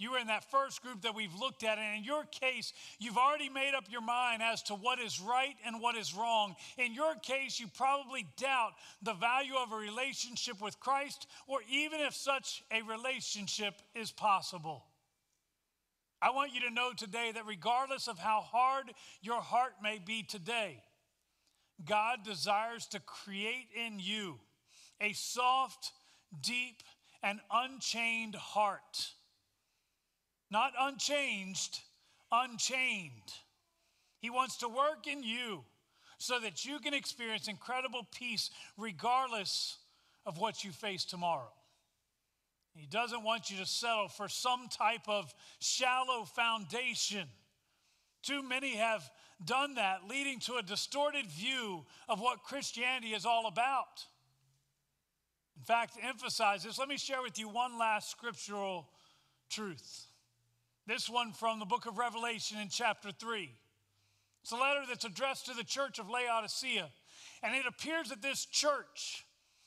You 0.00 0.12
were 0.12 0.18
in 0.18 0.28
that 0.28 0.50
first 0.50 0.80
group 0.80 1.02
that 1.02 1.14
we've 1.14 1.34
looked 1.34 1.62
at, 1.62 1.76
and 1.76 1.98
in 1.98 2.04
your 2.04 2.24
case, 2.24 2.72
you've 2.98 3.18
already 3.18 3.50
made 3.50 3.74
up 3.76 3.84
your 3.90 4.00
mind 4.00 4.42
as 4.42 4.62
to 4.62 4.74
what 4.74 4.98
is 4.98 5.20
right 5.20 5.54
and 5.66 5.78
what 5.78 5.94
is 5.94 6.14
wrong. 6.14 6.56
In 6.78 6.94
your 6.94 7.16
case, 7.16 7.60
you 7.60 7.66
probably 7.76 8.26
doubt 8.38 8.72
the 9.02 9.12
value 9.12 9.56
of 9.62 9.72
a 9.72 9.76
relationship 9.76 10.58
with 10.62 10.80
Christ, 10.80 11.26
or 11.46 11.58
even 11.70 12.00
if 12.00 12.14
such 12.14 12.64
a 12.72 12.80
relationship 12.80 13.74
is 13.94 14.10
possible. 14.10 14.86
I 16.22 16.30
want 16.30 16.54
you 16.54 16.62
to 16.66 16.74
know 16.74 16.92
today 16.96 17.32
that 17.34 17.46
regardless 17.46 18.08
of 18.08 18.18
how 18.18 18.40
hard 18.40 18.86
your 19.20 19.42
heart 19.42 19.74
may 19.82 19.98
be 19.98 20.22
today, 20.22 20.82
God 21.84 22.20
desires 22.24 22.86
to 22.88 23.00
create 23.00 23.68
in 23.76 23.98
you 23.98 24.38
a 24.98 25.12
soft, 25.12 25.92
deep, 26.40 26.82
and 27.22 27.38
unchained 27.52 28.34
heart. 28.34 29.12
Not 30.50 30.72
unchanged, 30.78 31.80
unchained. 32.32 33.32
He 34.20 34.30
wants 34.30 34.58
to 34.58 34.68
work 34.68 35.06
in 35.06 35.22
you 35.22 35.64
so 36.18 36.38
that 36.40 36.64
you 36.64 36.78
can 36.80 36.92
experience 36.92 37.48
incredible 37.48 38.06
peace 38.14 38.50
regardless 38.76 39.78
of 40.26 40.38
what 40.38 40.64
you 40.64 40.72
face 40.72 41.04
tomorrow. 41.04 41.52
He 42.74 42.86
doesn't 42.86 43.24
want 43.24 43.50
you 43.50 43.58
to 43.58 43.66
settle 43.66 44.08
for 44.08 44.28
some 44.28 44.68
type 44.68 45.08
of 45.08 45.32
shallow 45.60 46.24
foundation. 46.24 47.26
Too 48.22 48.42
many 48.42 48.76
have 48.76 49.08
done 49.44 49.76
that, 49.76 50.06
leading 50.08 50.38
to 50.40 50.56
a 50.56 50.62
distorted 50.62 51.26
view 51.26 51.84
of 52.08 52.20
what 52.20 52.42
Christianity 52.42 53.14
is 53.14 53.24
all 53.24 53.46
about. 53.46 54.04
In 55.56 55.64
fact, 55.64 55.96
to 55.96 56.04
emphasize 56.04 56.62
this, 56.62 56.78
let 56.78 56.88
me 56.88 56.98
share 56.98 57.22
with 57.22 57.38
you 57.38 57.48
one 57.48 57.78
last 57.78 58.10
scriptural 58.10 58.88
truth. 59.48 60.06
This 60.86 61.08
one 61.08 61.32
from 61.32 61.58
the 61.58 61.66
book 61.66 61.86
of 61.86 61.98
Revelation 61.98 62.58
in 62.58 62.68
chapter 62.68 63.10
3. 63.12 63.50
It's 64.42 64.52
a 64.52 64.56
letter 64.56 64.80
that's 64.88 65.04
addressed 65.04 65.46
to 65.46 65.54
the 65.54 65.64
church 65.64 65.98
of 65.98 66.08
Laodicea. 66.08 66.88
And 67.42 67.54
it 67.54 67.66
appears 67.66 68.08
that 68.08 68.22
this 68.22 68.46
church 68.46 69.24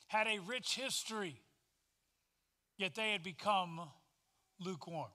had 0.08 0.26
a 0.26 0.40
rich 0.40 0.74
history, 0.74 1.40
yet 2.76 2.94
they 2.94 3.12
had 3.12 3.22
become 3.22 3.80
lukewarm. 4.60 5.10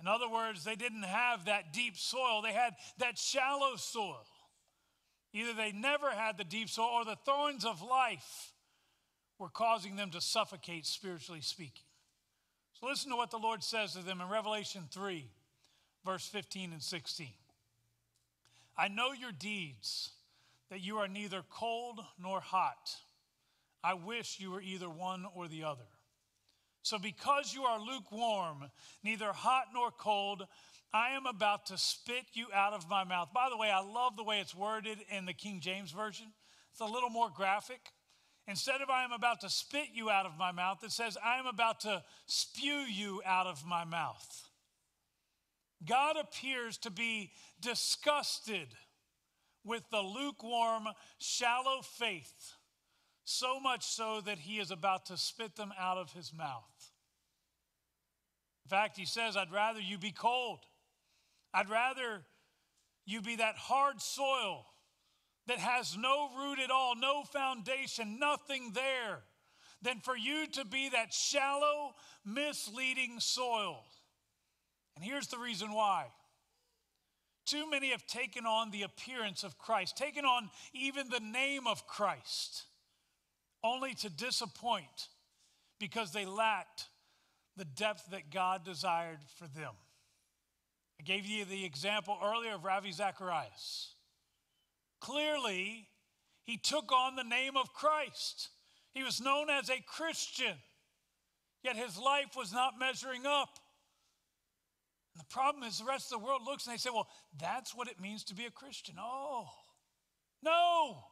In 0.00 0.06
other 0.06 0.28
words, 0.28 0.64
they 0.64 0.76
didn't 0.76 1.02
have 1.02 1.46
that 1.46 1.72
deep 1.72 1.96
soil, 1.96 2.40
they 2.42 2.52
had 2.52 2.74
that 2.98 3.18
shallow 3.18 3.76
soil. 3.76 4.26
Either 5.32 5.52
they 5.52 5.72
never 5.72 6.10
had 6.10 6.38
the 6.38 6.44
deep 6.44 6.68
soil 6.70 6.86
or 6.86 7.04
the 7.04 7.18
thorns 7.26 7.64
of 7.64 7.82
life 7.82 8.52
were 9.38 9.50
causing 9.50 9.96
them 9.96 10.10
to 10.10 10.20
suffocate, 10.20 10.86
spiritually 10.86 11.40
speaking. 11.40 11.87
So 12.80 12.86
listen 12.86 13.10
to 13.10 13.16
what 13.16 13.32
the 13.32 13.38
Lord 13.38 13.64
says 13.64 13.94
to 13.94 14.04
them 14.04 14.20
in 14.20 14.28
Revelation 14.28 14.84
3, 14.92 15.26
verse 16.04 16.28
15 16.28 16.72
and 16.72 16.82
16. 16.82 17.28
I 18.76 18.86
know 18.86 19.12
your 19.12 19.32
deeds, 19.32 20.12
that 20.70 20.80
you 20.80 20.98
are 20.98 21.08
neither 21.08 21.42
cold 21.50 21.98
nor 22.22 22.40
hot. 22.40 22.94
I 23.82 23.94
wish 23.94 24.38
you 24.38 24.52
were 24.52 24.60
either 24.60 24.88
one 24.88 25.26
or 25.34 25.48
the 25.48 25.64
other. 25.64 25.86
So, 26.82 26.98
because 26.98 27.52
you 27.52 27.64
are 27.64 27.80
lukewarm, 27.80 28.70
neither 29.02 29.32
hot 29.32 29.66
nor 29.74 29.90
cold, 29.90 30.46
I 30.92 31.10
am 31.10 31.26
about 31.26 31.66
to 31.66 31.78
spit 31.78 32.24
you 32.34 32.46
out 32.54 32.74
of 32.74 32.88
my 32.88 33.02
mouth. 33.02 33.30
By 33.34 33.48
the 33.50 33.56
way, 33.56 33.70
I 33.70 33.80
love 33.80 34.16
the 34.16 34.24
way 34.24 34.38
it's 34.38 34.54
worded 34.54 34.98
in 35.10 35.26
the 35.26 35.34
King 35.34 35.60
James 35.60 35.90
Version. 35.90 36.26
It's 36.70 36.80
a 36.80 36.84
little 36.84 37.10
more 37.10 37.28
graphic. 37.34 37.80
Instead 38.48 38.80
of 38.80 38.88
I 38.88 39.04
am 39.04 39.12
about 39.12 39.42
to 39.42 39.50
spit 39.50 39.88
you 39.92 40.08
out 40.08 40.24
of 40.24 40.38
my 40.38 40.52
mouth, 40.52 40.82
it 40.82 40.90
says 40.90 41.18
I 41.22 41.38
am 41.38 41.46
about 41.46 41.80
to 41.80 42.02
spew 42.24 42.78
you 42.78 43.20
out 43.26 43.46
of 43.46 43.66
my 43.66 43.84
mouth. 43.84 44.48
God 45.86 46.16
appears 46.16 46.78
to 46.78 46.90
be 46.90 47.30
disgusted 47.60 48.68
with 49.64 49.82
the 49.90 50.00
lukewarm, 50.00 50.84
shallow 51.18 51.82
faith, 51.82 52.54
so 53.24 53.60
much 53.60 53.84
so 53.84 54.22
that 54.22 54.38
he 54.38 54.58
is 54.58 54.70
about 54.70 55.04
to 55.06 55.18
spit 55.18 55.54
them 55.56 55.72
out 55.78 55.98
of 55.98 56.12
his 56.12 56.32
mouth. 56.32 56.90
In 58.64 58.70
fact, 58.70 58.96
he 58.96 59.04
says, 59.04 59.36
I'd 59.36 59.52
rather 59.52 59.80
you 59.80 59.98
be 59.98 60.10
cold. 60.10 60.60
I'd 61.52 61.68
rather 61.68 62.22
you 63.04 63.20
be 63.20 63.36
that 63.36 63.56
hard 63.56 64.00
soil 64.00 64.64
that 65.48 65.58
has 65.58 65.96
no 65.96 66.28
root 66.38 66.58
at 66.60 66.70
all, 66.70 66.94
no 66.94 67.24
foundation, 67.24 68.18
nothing 68.18 68.72
there, 68.74 69.20
than 69.82 70.00
for 70.00 70.16
you 70.16 70.46
to 70.46 70.64
be 70.64 70.90
that 70.90 71.12
shallow, 71.12 71.94
misleading 72.24 73.18
soil. 73.18 73.82
And 74.94 75.04
here's 75.04 75.28
the 75.28 75.38
reason 75.38 75.72
why. 75.72 76.06
Too 77.46 77.70
many 77.70 77.90
have 77.90 78.06
taken 78.06 78.44
on 78.44 78.70
the 78.70 78.82
appearance 78.82 79.42
of 79.42 79.56
Christ, 79.56 79.96
taken 79.96 80.26
on 80.26 80.50
even 80.74 81.08
the 81.08 81.20
name 81.20 81.66
of 81.66 81.86
Christ, 81.86 82.64
only 83.64 83.94
to 83.94 84.10
disappoint 84.10 85.08
because 85.80 86.12
they 86.12 86.26
lacked 86.26 86.88
the 87.56 87.64
depth 87.64 88.10
that 88.10 88.30
God 88.30 88.64
desired 88.64 89.20
for 89.36 89.46
them. 89.46 89.72
I 91.00 91.04
gave 91.04 91.24
you 91.24 91.46
the 91.46 91.64
example 91.64 92.18
earlier 92.22 92.54
of 92.54 92.64
Ravi 92.64 92.92
Zacharias. 92.92 93.94
Clearly, 95.00 95.88
he 96.44 96.56
took 96.56 96.92
on 96.92 97.14
the 97.14 97.24
name 97.24 97.56
of 97.56 97.72
Christ. 97.72 98.48
He 98.92 99.02
was 99.02 99.20
known 99.20 99.50
as 99.50 99.68
a 99.68 99.84
Christian, 99.86 100.54
yet 101.62 101.76
his 101.76 101.98
life 101.98 102.36
was 102.36 102.52
not 102.52 102.78
measuring 102.78 103.26
up. 103.26 103.58
And 105.14 105.20
the 105.20 105.32
problem 105.32 105.62
is, 105.62 105.78
the 105.78 105.84
rest 105.84 106.12
of 106.12 106.20
the 106.20 106.26
world 106.26 106.42
looks 106.44 106.66
and 106.66 106.74
they 106.74 106.78
say, 106.78 106.90
well, 106.90 107.08
that's 107.38 107.74
what 107.74 107.88
it 107.88 108.00
means 108.00 108.24
to 108.24 108.34
be 108.34 108.46
a 108.46 108.50
Christian. 108.50 108.96
Oh, 108.98 109.46
no. 110.42 111.04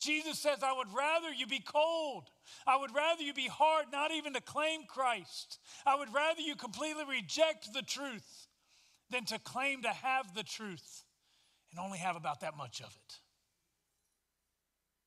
Jesus 0.00 0.38
says, 0.38 0.62
I 0.62 0.72
would 0.72 0.94
rather 0.94 1.32
you 1.32 1.46
be 1.46 1.58
cold. 1.60 2.24
I 2.66 2.76
would 2.76 2.94
rather 2.94 3.22
you 3.22 3.34
be 3.34 3.48
hard, 3.48 3.86
not 3.90 4.12
even 4.12 4.34
to 4.34 4.40
claim 4.40 4.82
Christ. 4.88 5.58
I 5.84 5.96
would 5.96 6.14
rather 6.14 6.40
you 6.40 6.54
completely 6.54 7.04
reject 7.04 7.72
the 7.74 7.82
truth 7.82 8.46
than 9.10 9.24
to 9.26 9.38
claim 9.40 9.82
to 9.82 9.88
have 9.88 10.34
the 10.34 10.44
truth 10.44 11.04
and 11.78 11.84
only 11.84 11.98
have 11.98 12.16
about 12.16 12.40
that 12.40 12.56
much 12.56 12.80
of 12.80 12.88
it. 12.88 13.14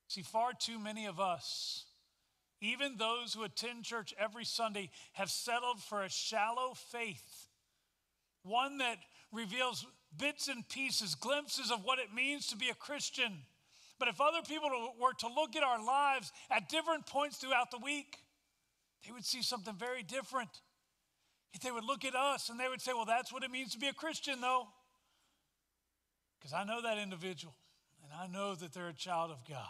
See, 0.07 0.21
far 0.21 0.51
too 0.57 0.79
many 0.79 1.05
of 1.05 1.19
us, 1.19 1.83
even 2.61 2.95
those 2.97 3.33
who 3.33 3.43
attend 3.43 3.83
church 3.83 4.13
every 4.17 4.45
Sunday, 4.45 4.89
have 5.13 5.29
settled 5.29 5.81
for 5.81 6.03
a 6.03 6.09
shallow 6.09 6.73
faith, 6.73 7.47
one 8.43 8.77
that 8.77 8.97
reveals 9.33 9.85
bits 10.17 10.47
and 10.47 10.67
pieces, 10.69 11.15
glimpses 11.15 11.71
of 11.71 11.83
what 11.83 11.99
it 11.99 12.13
means 12.13 12.47
to 12.47 12.57
be 12.57 12.69
a 12.69 12.75
Christian. 12.75 13.39
But 13.99 14.07
if 14.07 14.21
other 14.21 14.41
people 14.47 14.69
were 14.99 15.13
to 15.19 15.27
look 15.27 15.55
at 15.55 15.63
our 15.63 15.83
lives 15.83 16.31
at 16.49 16.69
different 16.69 17.05
points 17.05 17.37
throughout 17.37 17.71
the 17.71 17.79
week, 17.79 18.17
they 19.05 19.11
would 19.11 19.25
see 19.25 19.41
something 19.41 19.75
very 19.75 20.03
different. 20.03 20.49
If 21.53 21.61
they 21.61 21.71
would 21.71 21.83
look 21.83 22.05
at 22.05 22.15
us 22.15 22.49
and 22.49 22.57
they 22.57 22.69
would 22.69 22.81
say, 22.81 22.93
Well, 22.93 23.05
that's 23.05 23.33
what 23.33 23.43
it 23.43 23.51
means 23.51 23.73
to 23.73 23.79
be 23.79 23.87
a 23.87 23.93
Christian, 23.93 24.39
though. 24.39 24.67
Because 26.41 26.53
I 26.53 26.63
know 26.63 26.81
that 26.81 26.97
individual 26.97 27.53
and 28.03 28.11
I 28.11 28.25
know 28.27 28.55
that 28.55 28.73
they're 28.73 28.87
a 28.87 28.93
child 28.93 29.29
of 29.29 29.47
God. 29.47 29.67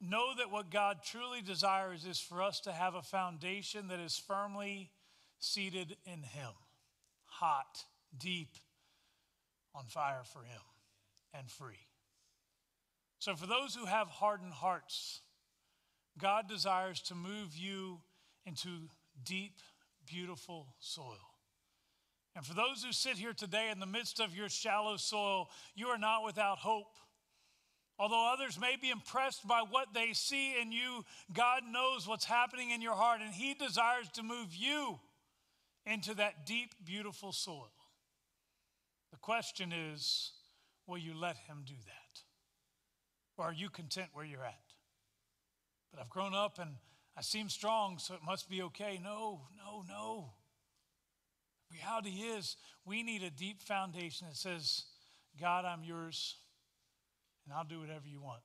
Know 0.00 0.34
that 0.36 0.50
what 0.50 0.70
God 0.70 0.98
truly 1.04 1.40
desires 1.40 2.04
is 2.04 2.18
for 2.18 2.42
us 2.42 2.60
to 2.60 2.72
have 2.72 2.94
a 2.94 3.02
foundation 3.02 3.88
that 3.88 4.00
is 4.00 4.18
firmly 4.18 4.90
seated 5.38 5.96
in 6.04 6.22
Him, 6.22 6.50
hot, 7.24 7.84
deep, 8.18 8.56
on 9.74 9.84
fire 9.86 10.22
for 10.24 10.42
Him, 10.42 10.60
and 11.32 11.48
free. 11.48 11.86
So, 13.18 13.34
for 13.34 13.46
those 13.46 13.74
who 13.74 13.86
have 13.86 14.08
hardened 14.08 14.52
hearts, 14.52 15.20
God 16.18 16.48
desires 16.48 17.00
to 17.02 17.14
move 17.14 17.56
you 17.56 18.00
into 18.44 18.90
deep, 19.24 19.60
beautiful 20.06 20.74
soil. 20.78 21.35
And 22.36 22.44
for 22.44 22.52
those 22.52 22.84
who 22.84 22.92
sit 22.92 23.16
here 23.16 23.32
today 23.32 23.70
in 23.72 23.80
the 23.80 23.86
midst 23.86 24.20
of 24.20 24.36
your 24.36 24.50
shallow 24.50 24.98
soil, 24.98 25.48
you 25.74 25.86
are 25.88 25.96
not 25.96 26.22
without 26.22 26.58
hope. 26.58 26.94
Although 27.98 28.30
others 28.30 28.60
may 28.60 28.76
be 28.76 28.90
impressed 28.90 29.48
by 29.48 29.62
what 29.70 29.94
they 29.94 30.12
see 30.12 30.60
in 30.60 30.70
you, 30.70 31.02
God 31.32 31.62
knows 31.66 32.06
what's 32.06 32.26
happening 32.26 32.72
in 32.72 32.82
your 32.82 32.94
heart, 32.94 33.22
and 33.22 33.32
He 33.32 33.54
desires 33.54 34.10
to 34.12 34.22
move 34.22 34.54
you 34.54 35.00
into 35.86 36.14
that 36.16 36.44
deep, 36.44 36.74
beautiful 36.84 37.32
soil. 37.32 37.72
The 39.12 39.16
question 39.16 39.72
is 39.72 40.32
will 40.86 40.98
you 40.98 41.14
let 41.18 41.38
Him 41.38 41.62
do 41.64 41.74
that? 41.86 42.20
Or 43.38 43.46
are 43.46 43.52
you 43.52 43.70
content 43.70 44.08
where 44.12 44.26
you're 44.26 44.44
at? 44.44 44.60
But 45.90 46.02
I've 46.02 46.10
grown 46.10 46.34
up 46.34 46.58
and 46.58 46.72
I 47.16 47.22
seem 47.22 47.48
strong, 47.48 47.96
so 47.96 48.12
it 48.12 48.20
must 48.26 48.50
be 48.50 48.60
okay. 48.60 49.00
No, 49.02 49.40
no, 49.56 49.84
no. 49.88 50.32
Reality 51.72 52.10
is, 52.10 52.56
we 52.84 53.02
need 53.02 53.22
a 53.22 53.30
deep 53.30 53.60
foundation 53.60 54.28
that 54.28 54.36
says, 54.36 54.84
God, 55.40 55.64
I'm 55.64 55.82
yours, 55.82 56.36
and 57.44 57.52
I'll 57.52 57.64
do 57.64 57.80
whatever 57.80 58.06
you 58.06 58.20
want. 58.20 58.40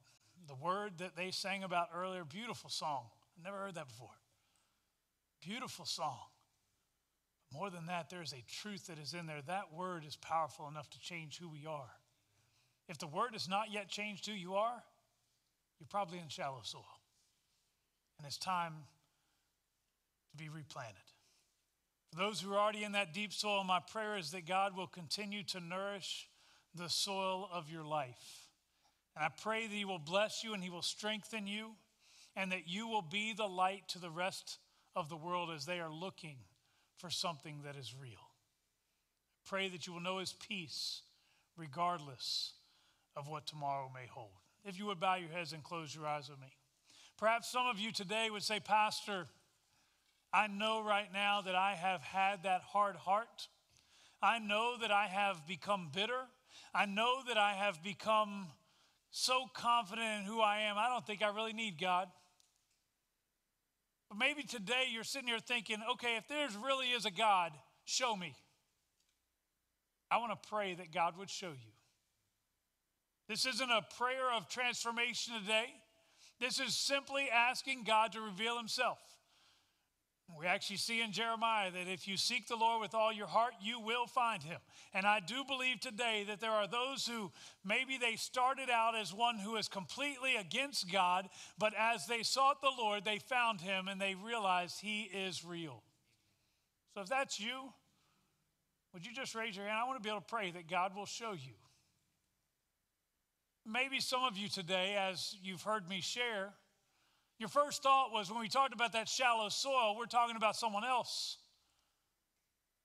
The 0.47 0.55
word 0.55 0.93
that 0.97 1.15
they 1.15 1.31
sang 1.31 1.63
about 1.63 1.89
earlier, 1.95 2.25
beautiful 2.25 2.69
song. 2.69 3.05
I 3.37 3.43
never 3.43 3.57
heard 3.57 3.75
that 3.75 3.87
before. 3.87 4.09
Beautiful 5.41 5.85
song. 5.85 6.19
More 7.53 7.69
than 7.69 7.87
that, 7.87 8.09
there 8.09 8.21
is 8.21 8.33
a 8.33 8.43
truth 8.61 8.87
that 8.87 8.97
is 8.97 9.13
in 9.13 9.27
there. 9.27 9.41
That 9.45 9.73
word 9.73 10.03
is 10.05 10.15
powerful 10.15 10.67
enough 10.67 10.89
to 10.91 10.99
change 10.99 11.37
who 11.37 11.49
we 11.49 11.65
are. 11.65 11.89
If 12.87 12.97
the 12.97 13.07
word 13.07 13.33
has 13.33 13.47
not 13.47 13.71
yet 13.71 13.87
changed 13.89 14.25
who 14.25 14.33
you 14.33 14.55
are, 14.55 14.83
you're 15.79 15.87
probably 15.89 16.19
in 16.19 16.29
shallow 16.29 16.61
soil. 16.63 16.85
And 18.17 18.25
it's 18.25 18.37
time 18.37 18.73
to 20.31 20.37
be 20.37 20.49
replanted. 20.49 21.10
For 22.11 22.17
those 22.17 22.41
who 22.41 22.51
are 22.53 22.59
already 22.59 22.83
in 22.83 22.91
that 22.91 23.13
deep 23.13 23.31
soil, 23.31 23.63
my 23.63 23.79
prayer 23.79 24.17
is 24.17 24.31
that 24.31 24.45
God 24.45 24.75
will 24.75 24.87
continue 24.87 25.43
to 25.43 25.61
nourish 25.61 26.27
the 26.75 26.89
soil 26.89 27.47
of 27.51 27.69
your 27.69 27.85
life. 27.85 28.47
And 29.15 29.23
I 29.25 29.29
pray 29.29 29.67
that 29.67 29.73
He 29.73 29.85
will 29.85 29.99
bless 29.99 30.43
you 30.43 30.53
and 30.53 30.61
He 30.61 30.69
will 30.69 30.81
strengthen 30.81 31.47
you, 31.47 31.71
and 32.35 32.51
that 32.51 32.67
you 32.67 32.87
will 32.87 33.01
be 33.01 33.33
the 33.33 33.47
light 33.47 33.87
to 33.89 33.99
the 33.99 34.09
rest 34.09 34.57
of 34.95 35.09
the 35.09 35.15
world 35.15 35.51
as 35.55 35.65
they 35.65 35.79
are 35.79 35.91
looking 35.91 36.37
for 36.97 37.09
something 37.09 37.61
that 37.63 37.77
is 37.77 37.93
real. 37.99 38.29
Pray 39.45 39.69
that 39.69 39.87
you 39.87 39.93
will 39.93 40.01
know 40.01 40.19
His 40.19 40.33
peace 40.33 41.01
regardless 41.57 42.53
of 43.15 43.27
what 43.27 43.45
tomorrow 43.45 43.89
may 43.93 44.07
hold. 44.07 44.31
If 44.65 44.77
you 44.77 44.85
would 44.87 44.99
bow 44.99 45.15
your 45.15 45.29
heads 45.29 45.53
and 45.53 45.63
close 45.63 45.95
your 45.95 46.07
eyes 46.07 46.29
with 46.29 46.39
me. 46.39 46.55
Perhaps 47.17 47.51
some 47.51 47.67
of 47.67 47.79
you 47.79 47.91
today 47.91 48.29
would 48.29 48.43
say, 48.43 48.59
Pastor, 48.59 49.27
I 50.33 50.47
know 50.47 50.83
right 50.83 51.09
now 51.13 51.41
that 51.41 51.55
I 51.55 51.75
have 51.75 52.01
had 52.01 52.43
that 52.43 52.61
hard 52.61 52.95
heart. 52.95 53.47
I 54.21 54.39
know 54.39 54.75
that 54.79 54.91
I 54.91 55.07
have 55.07 55.45
become 55.47 55.89
bitter. 55.93 56.21
I 56.73 56.85
know 56.85 57.21
that 57.27 57.37
I 57.37 57.53
have 57.53 57.83
become 57.83 58.47
so 59.11 59.45
confident 59.53 60.21
in 60.21 60.23
who 60.23 60.39
I 60.39 60.59
am, 60.61 60.77
I 60.77 60.87
don't 60.87 61.05
think 61.05 61.21
I 61.21 61.35
really 61.35 61.53
need 61.53 61.79
God. 61.79 62.07
But 64.09 64.17
maybe 64.17 64.43
today 64.43 64.85
you're 64.91 65.03
sitting 65.03 65.27
here 65.27 65.39
thinking, 65.39 65.77
okay, 65.93 66.15
if 66.17 66.27
there 66.27 66.47
really 66.63 66.87
is 66.87 67.05
a 67.05 67.11
God, 67.11 67.51
show 67.85 68.15
me. 68.15 68.35
I 70.09 70.17
want 70.17 70.31
to 70.31 70.49
pray 70.49 70.73
that 70.75 70.93
God 70.93 71.17
would 71.17 71.29
show 71.29 71.51
you. 71.51 71.71
This 73.27 73.45
isn't 73.45 73.69
a 73.69 73.85
prayer 73.97 74.31
of 74.35 74.49
transformation 74.49 75.33
today. 75.39 75.67
This 76.39 76.59
is 76.59 76.75
simply 76.75 77.29
asking 77.33 77.83
God 77.83 78.13
to 78.13 78.21
reveal 78.21 78.57
himself. 78.57 78.99
We 80.37 80.45
actually 80.47 80.77
see 80.77 81.01
in 81.01 81.11
Jeremiah 81.11 81.71
that 81.71 81.87
if 81.87 82.07
you 82.07 82.17
seek 82.17 82.47
the 82.47 82.55
Lord 82.55 82.81
with 82.81 82.93
all 82.93 83.13
your 83.13 83.27
heart, 83.27 83.53
you 83.61 83.79
will 83.79 84.07
find 84.07 84.41
him. 84.41 84.59
And 84.93 85.05
I 85.05 85.19
do 85.19 85.43
believe 85.43 85.79
today 85.79 86.25
that 86.27 86.39
there 86.39 86.51
are 86.51 86.67
those 86.67 87.05
who 87.05 87.31
maybe 87.63 87.97
they 87.97 88.15
started 88.15 88.69
out 88.69 88.95
as 88.95 89.13
one 89.13 89.37
who 89.37 89.55
is 89.57 89.67
completely 89.67 90.35
against 90.35 90.91
God, 90.91 91.29
but 91.57 91.73
as 91.77 92.07
they 92.07 92.23
sought 92.23 92.61
the 92.61 92.71
Lord, 92.77 93.05
they 93.05 93.19
found 93.19 93.61
him 93.61 93.87
and 93.87 94.01
they 94.01 94.15
realized 94.15 94.81
he 94.81 95.03
is 95.03 95.45
real. 95.45 95.83
So 96.93 97.01
if 97.01 97.07
that's 97.07 97.39
you, 97.39 97.71
would 98.93 99.05
you 99.05 99.13
just 99.13 99.35
raise 99.35 99.55
your 99.55 99.65
hand? 99.65 99.77
I 99.81 99.87
want 99.87 100.01
to 100.01 100.03
be 100.03 100.09
able 100.09 100.21
to 100.21 100.25
pray 100.27 100.51
that 100.51 100.67
God 100.69 100.95
will 100.95 101.05
show 101.05 101.31
you. 101.31 101.53
Maybe 103.65 103.99
some 103.99 104.23
of 104.23 104.37
you 104.37 104.49
today, 104.49 104.95
as 104.97 105.35
you've 105.43 105.61
heard 105.61 105.87
me 105.87 106.01
share, 106.01 106.53
your 107.41 107.49
first 107.49 107.81
thought 107.81 108.11
was 108.13 108.29
when 108.31 108.39
we 108.39 108.47
talked 108.47 108.71
about 108.71 108.93
that 108.93 109.09
shallow 109.09 109.49
soil, 109.49 109.95
we're 109.97 110.05
talking 110.05 110.35
about 110.35 110.55
someone 110.55 110.85
else. 110.85 111.37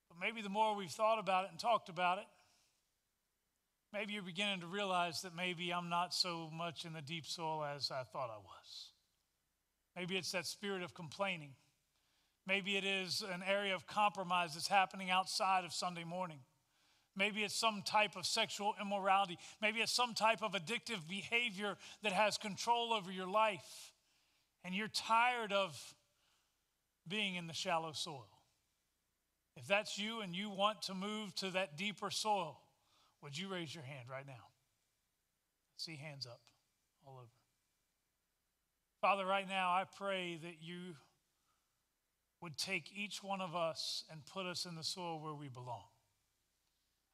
But 0.09 0.16
maybe 0.19 0.40
the 0.40 0.49
more 0.49 0.75
we've 0.75 0.90
thought 0.90 1.19
about 1.19 1.45
it 1.45 1.51
and 1.51 1.61
talked 1.61 1.90
about 1.90 2.16
it, 2.16 2.25
maybe 3.92 4.14
you're 4.14 4.23
beginning 4.23 4.61
to 4.61 4.66
realize 4.66 5.21
that 5.23 5.37
maybe 5.37 5.75
I'm 5.75 5.90
not 5.90 6.14
so 6.14 6.49
much 6.51 6.87
in 6.87 6.95
the 6.95 7.03
deep 7.03 7.27
soil 7.27 7.64
as 7.64 7.90
I 7.90 8.05
thought 8.05 8.31
I 8.31 8.38
was. 8.38 8.92
Maybe 9.95 10.16
it's 10.16 10.33
that 10.33 10.47
spirit 10.47 10.83
of 10.83 10.95
complaining. 10.95 11.51
Maybe 12.47 12.79
it 12.79 12.85
is 12.85 13.23
an 13.31 13.42
area 13.47 13.75
of 13.75 13.87
compromise 13.87 14.55
that's 14.55 14.69
happening 14.69 15.11
outside 15.11 15.66
of 15.66 15.75
Sunday 15.75 16.05
morning. 16.05 16.38
Maybe 17.14 17.42
it's 17.42 17.55
some 17.55 17.83
type 17.83 18.16
of 18.16 18.25
sexual 18.25 18.75
immorality. 18.81 19.38
Maybe 19.61 19.81
it's 19.81 19.92
some 19.92 20.14
type 20.14 20.42
of 20.42 20.53
addictive 20.53 21.07
behavior 21.07 21.77
that 22.03 22.12
has 22.12 22.38
control 22.38 22.95
over 22.95 23.12
your 23.12 23.29
life 23.29 23.92
and 24.66 24.74
you're 24.74 24.88
tired 24.88 25.52
of 25.52 25.81
being 27.07 27.37
in 27.37 27.46
the 27.46 27.52
shallow 27.52 27.92
soil, 27.92 28.26
if 29.57 29.64
that's 29.68 29.96
you 29.96 30.22
and 30.22 30.35
you 30.35 30.50
want 30.50 30.83
to 30.83 30.94
move 30.94 31.33
to 31.37 31.50
that 31.50 31.79
deeper 31.79 32.11
soil, 32.11 32.61
would 33.22 33.38
you 33.38 33.46
raise 33.46 33.72
your 33.72 33.85
hand 33.85 34.09
right 34.11 34.26
now? 34.26 34.33
See 35.76 35.94
hands 35.94 36.26
up 36.26 36.40
all 37.07 37.14
over. 37.14 37.31
Father, 39.00 39.24
right 39.24 39.48
now 39.48 39.70
I 39.70 39.85
pray 39.96 40.37
that 40.42 40.57
you 40.61 40.96
would 42.40 42.59
take 42.59 42.90
each 42.92 43.22
one 43.22 43.40
of 43.40 43.55
us 43.55 44.02
and 44.11 44.20
put 44.26 44.46
us 44.46 44.66
in 44.66 44.74
the 44.74 44.83
soil 44.83 45.20
where 45.22 45.35
we 45.35 45.48
belong. 45.48 45.85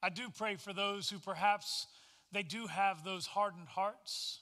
I 0.01 0.09
do 0.09 0.23
pray 0.35 0.55
for 0.55 0.73
those 0.73 1.07
who 1.07 1.19
perhaps 1.19 1.85
they 2.31 2.41
do 2.41 2.65
have 2.65 3.03
those 3.03 3.27
hardened 3.27 3.67
hearts. 3.67 4.39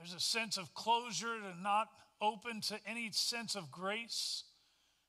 There's 0.00 0.14
a 0.14 0.20
sense 0.20 0.56
of 0.56 0.72
closure 0.72 1.38
to 1.38 1.62
not 1.62 1.88
open 2.22 2.62
to 2.62 2.78
any 2.86 3.10
sense 3.12 3.54
of 3.54 3.70
grace, 3.70 4.44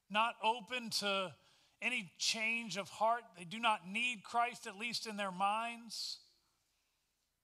not 0.10 0.36
open 0.44 0.90
to 1.00 1.34
any 1.82 2.12
change 2.18 2.76
of 2.76 2.90
heart. 2.90 3.22
They 3.38 3.46
do 3.46 3.58
not 3.58 3.88
need 3.88 4.22
Christ, 4.22 4.68
at 4.68 4.78
least 4.78 5.08
in 5.08 5.16
their 5.16 5.32
minds. 5.32 6.20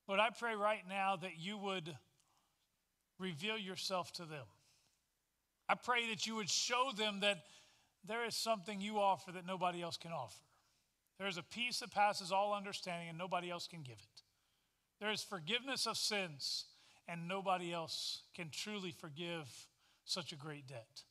But 0.07 0.19
I 0.19 0.29
pray 0.29 0.55
right 0.55 0.83
now 0.89 1.15
that 1.15 1.39
you 1.39 1.57
would 1.57 1.95
reveal 3.17 3.57
yourself 3.57 4.11
to 4.13 4.25
them. 4.25 4.45
I 5.69 5.75
pray 5.75 6.09
that 6.09 6.27
you 6.27 6.35
would 6.35 6.49
show 6.49 6.91
them 6.97 7.21
that 7.21 7.43
there 8.05 8.25
is 8.25 8.35
something 8.35 8.81
you 8.81 8.99
offer 8.99 9.31
that 9.31 9.47
nobody 9.47 9.81
else 9.81 9.95
can 9.95 10.11
offer. 10.11 10.43
There 11.17 11.27
is 11.29 11.37
a 11.37 11.43
peace 11.43 11.79
that 11.79 11.91
passes 11.91 12.33
all 12.33 12.53
understanding, 12.53 13.07
and 13.07 13.17
nobody 13.17 13.49
else 13.49 13.67
can 13.67 13.83
give 13.83 13.97
it. 13.97 14.21
There 14.99 15.11
is 15.11 15.23
forgiveness 15.23 15.87
of 15.87 15.95
sins 15.95 16.65
and 17.07 17.27
nobody 17.27 17.73
else 17.73 18.21
can 18.35 18.49
truly 18.49 18.91
forgive 18.91 19.47
such 20.05 20.31
a 20.31 20.35
great 20.35 20.67
debt. 20.67 21.03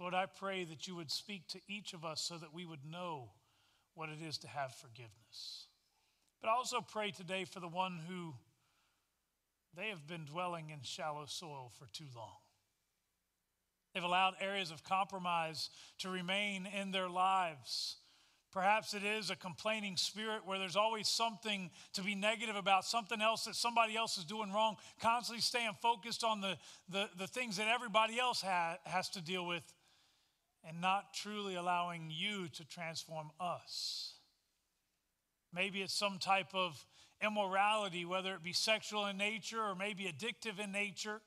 Lord, 0.00 0.14
I 0.14 0.26
pray 0.26 0.64
that 0.64 0.86
you 0.86 0.96
would 0.96 1.10
speak 1.10 1.46
to 1.48 1.60
each 1.68 1.92
of 1.92 2.04
us 2.04 2.20
so 2.20 2.36
that 2.38 2.52
we 2.52 2.64
would 2.64 2.84
know 2.84 3.30
what 3.94 4.08
it 4.08 4.18
is 4.20 4.38
to 4.38 4.48
have 4.48 4.74
forgiveness. 4.74 5.66
But 6.40 6.48
I 6.48 6.52
also 6.52 6.80
pray 6.80 7.10
today 7.10 7.44
for 7.44 7.60
the 7.60 7.68
one 7.68 8.00
who 8.08 8.34
they 9.76 9.88
have 9.88 10.06
been 10.06 10.24
dwelling 10.24 10.70
in 10.70 10.82
shallow 10.82 11.26
soil 11.26 11.72
for 11.78 11.86
too 11.92 12.06
long. 12.14 12.36
They've 13.92 14.02
allowed 14.02 14.34
areas 14.40 14.70
of 14.72 14.82
compromise 14.82 15.70
to 15.98 16.10
remain 16.10 16.66
in 16.66 16.90
their 16.90 17.08
lives 17.08 17.96
Perhaps 18.54 18.94
it 18.94 19.02
is 19.02 19.30
a 19.30 19.36
complaining 19.36 19.96
spirit 19.96 20.42
where 20.46 20.60
there's 20.60 20.76
always 20.76 21.08
something 21.08 21.72
to 21.92 22.02
be 22.02 22.14
negative 22.14 22.54
about, 22.54 22.84
something 22.84 23.20
else 23.20 23.46
that 23.46 23.56
somebody 23.56 23.96
else 23.96 24.16
is 24.16 24.24
doing 24.24 24.52
wrong, 24.52 24.76
constantly 25.00 25.40
staying 25.40 25.72
focused 25.82 26.22
on 26.22 26.40
the, 26.40 26.56
the, 26.88 27.08
the 27.18 27.26
things 27.26 27.56
that 27.56 27.66
everybody 27.66 28.16
else 28.16 28.40
ha- 28.40 28.78
has 28.84 29.08
to 29.08 29.20
deal 29.20 29.44
with, 29.44 29.64
and 30.66 30.80
not 30.80 31.12
truly 31.12 31.56
allowing 31.56 32.12
you 32.12 32.46
to 32.50 32.64
transform 32.64 33.32
us. 33.40 34.14
Maybe 35.52 35.82
it's 35.82 35.92
some 35.92 36.18
type 36.20 36.54
of 36.54 36.86
immorality, 37.20 38.04
whether 38.04 38.34
it 38.34 38.44
be 38.44 38.52
sexual 38.52 39.06
in 39.06 39.16
nature 39.16 39.60
or 39.60 39.74
maybe 39.74 40.04
addictive 40.04 40.62
in 40.62 40.70
nature. 40.70 41.20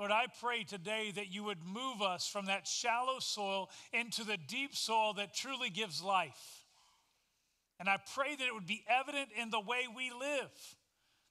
Lord, 0.00 0.12
I 0.12 0.28
pray 0.40 0.64
today 0.64 1.12
that 1.14 1.30
you 1.30 1.44
would 1.44 1.62
move 1.62 2.00
us 2.00 2.26
from 2.26 2.46
that 2.46 2.66
shallow 2.66 3.18
soil 3.18 3.68
into 3.92 4.24
the 4.24 4.38
deep 4.38 4.74
soil 4.74 5.12
that 5.18 5.34
truly 5.34 5.68
gives 5.68 6.02
life. 6.02 6.64
And 7.78 7.86
I 7.86 7.98
pray 8.14 8.34
that 8.34 8.46
it 8.46 8.54
would 8.54 8.66
be 8.66 8.82
evident 8.88 9.28
in 9.38 9.50
the 9.50 9.60
way 9.60 9.80
we 9.94 10.10
live, 10.10 10.50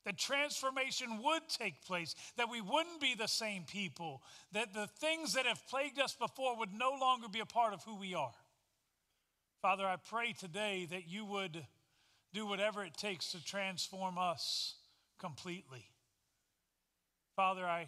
that 0.06 0.20
transformation 0.20 1.24
would 1.24 1.42
take 1.50 1.84
place, 1.84 2.14
that 2.38 2.52
we 2.52 2.62
wouldn't 2.62 3.02
be 3.02 3.16
the 3.16 3.28
same 3.28 3.64
people, 3.64 4.22
that 4.52 4.72
the 4.76 4.86
things 5.00 5.34
that 5.34 5.48
have 5.48 5.68
plagued 5.68 6.00
us 6.00 6.14
before 6.14 6.56
would 6.60 6.72
no 6.72 6.92
longer 7.02 7.28
be 7.28 7.40
a 7.40 7.48
part 7.48 7.74
of 7.74 7.84
who 7.86 7.96
we 7.96 8.14
are. 8.14 8.36
Father, 9.64 9.88
I 9.88 9.96
pray 9.96 10.34
today 10.34 10.88
that 10.92 11.08
you 11.08 11.26
would 11.26 11.66
do 12.36 12.46
whatever 12.46 12.84
it 12.84 12.96
takes 12.96 13.32
to 13.32 13.44
transform 13.44 14.20
us 14.20 14.76
completely. 15.18 15.90
Father, 17.36 17.66
I 17.66 17.88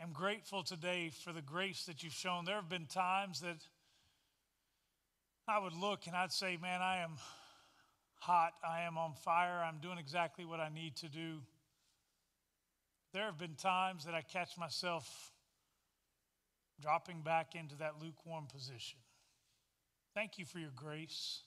am 0.00 0.12
grateful 0.12 0.62
today 0.62 1.10
for 1.24 1.32
the 1.32 1.42
grace 1.42 1.84
that 1.86 2.02
you've 2.02 2.12
shown. 2.12 2.44
There 2.44 2.54
have 2.54 2.68
been 2.68 2.86
times 2.86 3.40
that 3.40 3.58
I 5.46 5.58
would 5.58 5.72
look 5.72 6.06
and 6.06 6.14
I'd 6.14 6.32
say, 6.32 6.56
Man, 6.60 6.80
I 6.80 6.98
am 6.98 7.12
hot. 8.20 8.52
I 8.66 8.82
am 8.82 8.98
on 8.98 9.14
fire. 9.14 9.62
I'm 9.64 9.78
doing 9.78 9.98
exactly 9.98 10.44
what 10.44 10.60
I 10.60 10.68
need 10.68 10.96
to 10.96 11.08
do. 11.08 11.40
There 13.12 13.24
have 13.24 13.38
been 13.38 13.54
times 13.54 14.04
that 14.04 14.14
I 14.14 14.20
catch 14.20 14.58
myself 14.58 15.32
dropping 16.80 17.22
back 17.22 17.54
into 17.54 17.76
that 17.76 17.94
lukewarm 18.00 18.46
position. 18.46 18.98
Thank 20.14 20.38
you 20.38 20.44
for 20.44 20.58
your 20.58 20.72
grace. 20.74 21.40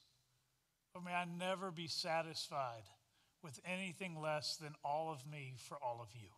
But 0.93 1.05
may 1.05 1.13
I 1.13 1.25
never 1.25 1.71
be 1.71 1.87
satisfied 1.87 2.83
with 3.43 3.59
anything 3.65 4.19
less 4.19 4.57
than 4.57 4.73
all 4.83 5.11
of 5.11 5.25
me 5.25 5.55
for 5.57 5.77
all 5.81 6.01
of 6.01 6.09
you. 6.13 6.29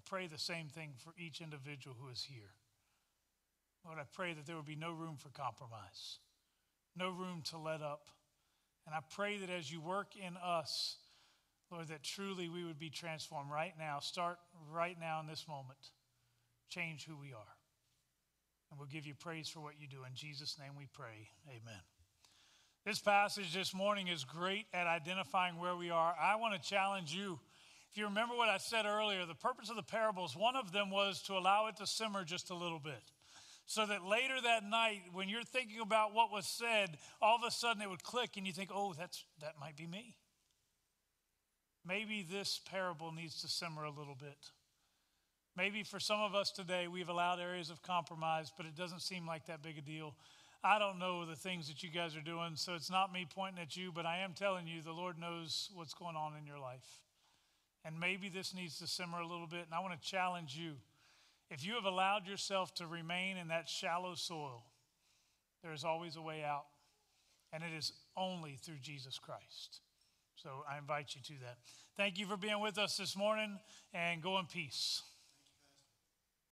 I 0.00 0.08
pray 0.08 0.28
the 0.28 0.38
same 0.38 0.68
thing 0.68 0.92
for 0.96 1.12
each 1.18 1.42
individual 1.42 1.94
who 2.00 2.08
is 2.08 2.24
here. 2.24 2.54
Lord, 3.84 3.98
I 3.98 4.04
pray 4.10 4.32
that 4.32 4.46
there 4.46 4.56
would 4.56 4.66
be 4.66 4.76
no 4.76 4.92
room 4.92 5.16
for 5.18 5.28
compromise, 5.28 6.20
no 6.96 7.10
room 7.10 7.42
to 7.50 7.58
let 7.58 7.82
up. 7.82 8.06
And 8.86 8.94
I 8.94 9.00
pray 9.14 9.36
that 9.36 9.50
as 9.50 9.70
you 9.70 9.80
work 9.80 10.14
in 10.16 10.36
us, 10.38 10.96
Lord, 11.70 11.88
that 11.88 12.02
truly 12.02 12.48
we 12.48 12.64
would 12.64 12.78
be 12.78 12.88
transformed 12.88 13.50
right 13.50 13.74
now. 13.78 13.98
Start 14.00 14.38
right 14.72 14.96
now 14.98 15.20
in 15.20 15.26
this 15.26 15.46
moment. 15.46 15.90
Change 16.70 17.04
who 17.04 17.16
we 17.16 17.34
are. 17.34 17.56
And 18.70 18.78
we'll 18.78 18.88
give 18.88 19.06
you 19.06 19.14
praise 19.14 19.48
for 19.48 19.60
what 19.60 19.74
you 19.78 19.86
do. 19.86 20.04
In 20.08 20.14
Jesus' 20.14 20.56
name 20.58 20.72
we 20.78 20.86
pray. 20.94 21.28
Amen. 21.48 21.82
This 22.86 23.00
passage 23.00 23.52
this 23.52 23.74
morning 23.74 24.08
is 24.08 24.24
great 24.24 24.64
at 24.72 24.86
identifying 24.86 25.58
where 25.58 25.76
we 25.76 25.90
are. 25.90 26.14
I 26.18 26.36
want 26.36 26.54
to 26.54 26.68
challenge 26.68 27.12
you. 27.12 27.38
If 27.90 27.98
you 27.98 28.04
remember 28.04 28.36
what 28.36 28.48
I 28.48 28.58
said 28.58 28.86
earlier, 28.86 29.26
the 29.26 29.34
purpose 29.34 29.68
of 29.68 29.74
the 29.74 29.82
parables, 29.82 30.36
one 30.36 30.54
of 30.54 30.70
them 30.70 30.90
was 30.90 31.22
to 31.22 31.32
allow 31.32 31.66
it 31.66 31.76
to 31.78 31.86
simmer 31.86 32.22
just 32.22 32.50
a 32.50 32.54
little 32.54 32.78
bit. 32.78 33.02
So 33.66 33.84
that 33.86 34.04
later 34.04 34.34
that 34.42 34.62
night, 34.64 35.02
when 35.12 35.28
you're 35.28 35.42
thinking 35.42 35.80
about 35.80 36.14
what 36.14 36.30
was 36.30 36.46
said, 36.46 36.98
all 37.20 37.36
of 37.36 37.42
a 37.46 37.50
sudden 37.50 37.82
it 37.82 37.90
would 37.90 38.02
click 38.04 38.36
and 38.36 38.46
you 38.46 38.52
think, 38.52 38.70
oh, 38.72 38.94
that's, 38.96 39.24
that 39.40 39.54
might 39.60 39.76
be 39.76 39.86
me. 39.86 40.16
Maybe 41.84 42.26
this 42.28 42.60
parable 42.70 43.10
needs 43.10 43.40
to 43.42 43.48
simmer 43.48 43.84
a 43.84 43.90
little 43.90 44.16
bit. 44.18 44.50
Maybe 45.56 45.82
for 45.82 45.98
some 45.98 46.20
of 46.20 46.34
us 46.34 46.52
today, 46.52 46.86
we've 46.86 47.08
allowed 47.08 47.40
areas 47.40 47.70
of 47.70 47.82
compromise, 47.82 48.52
but 48.56 48.66
it 48.66 48.76
doesn't 48.76 49.02
seem 49.02 49.26
like 49.26 49.46
that 49.46 49.62
big 49.62 49.78
a 49.78 49.82
deal. 49.82 50.14
I 50.62 50.78
don't 50.78 50.98
know 50.98 51.26
the 51.26 51.36
things 51.36 51.66
that 51.68 51.82
you 51.82 51.90
guys 51.90 52.14
are 52.14 52.20
doing, 52.20 52.52
so 52.54 52.74
it's 52.74 52.90
not 52.90 53.12
me 53.12 53.26
pointing 53.28 53.62
at 53.62 53.76
you, 53.76 53.90
but 53.92 54.06
I 54.06 54.18
am 54.18 54.34
telling 54.34 54.68
you 54.68 54.80
the 54.80 54.92
Lord 54.92 55.18
knows 55.18 55.70
what's 55.74 55.94
going 55.94 56.16
on 56.16 56.34
in 56.40 56.46
your 56.46 56.58
life. 56.58 57.00
And 57.84 57.98
maybe 57.98 58.28
this 58.28 58.54
needs 58.54 58.78
to 58.78 58.86
simmer 58.86 59.20
a 59.20 59.26
little 59.26 59.46
bit. 59.46 59.64
And 59.64 59.74
I 59.74 59.80
want 59.80 60.00
to 60.00 60.08
challenge 60.08 60.56
you. 60.56 60.72
If 61.50 61.64
you 61.64 61.74
have 61.74 61.84
allowed 61.84 62.26
yourself 62.26 62.74
to 62.74 62.86
remain 62.86 63.36
in 63.36 63.48
that 63.48 63.68
shallow 63.68 64.14
soil, 64.14 64.62
there 65.62 65.72
is 65.72 65.84
always 65.84 66.16
a 66.16 66.22
way 66.22 66.44
out. 66.44 66.66
And 67.52 67.64
it 67.64 67.76
is 67.76 67.92
only 68.16 68.56
through 68.62 68.78
Jesus 68.82 69.18
Christ. 69.18 69.80
So 70.36 70.64
I 70.70 70.78
invite 70.78 71.14
you 71.14 71.22
to 71.22 71.42
that. 71.44 71.58
Thank 71.96 72.18
you 72.18 72.26
for 72.26 72.36
being 72.36 72.60
with 72.60 72.78
us 72.78 72.96
this 72.96 73.16
morning 73.16 73.58
and 73.92 74.22
go 74.22 74.38
in 74.38 74.46
peace. 74.46 75.02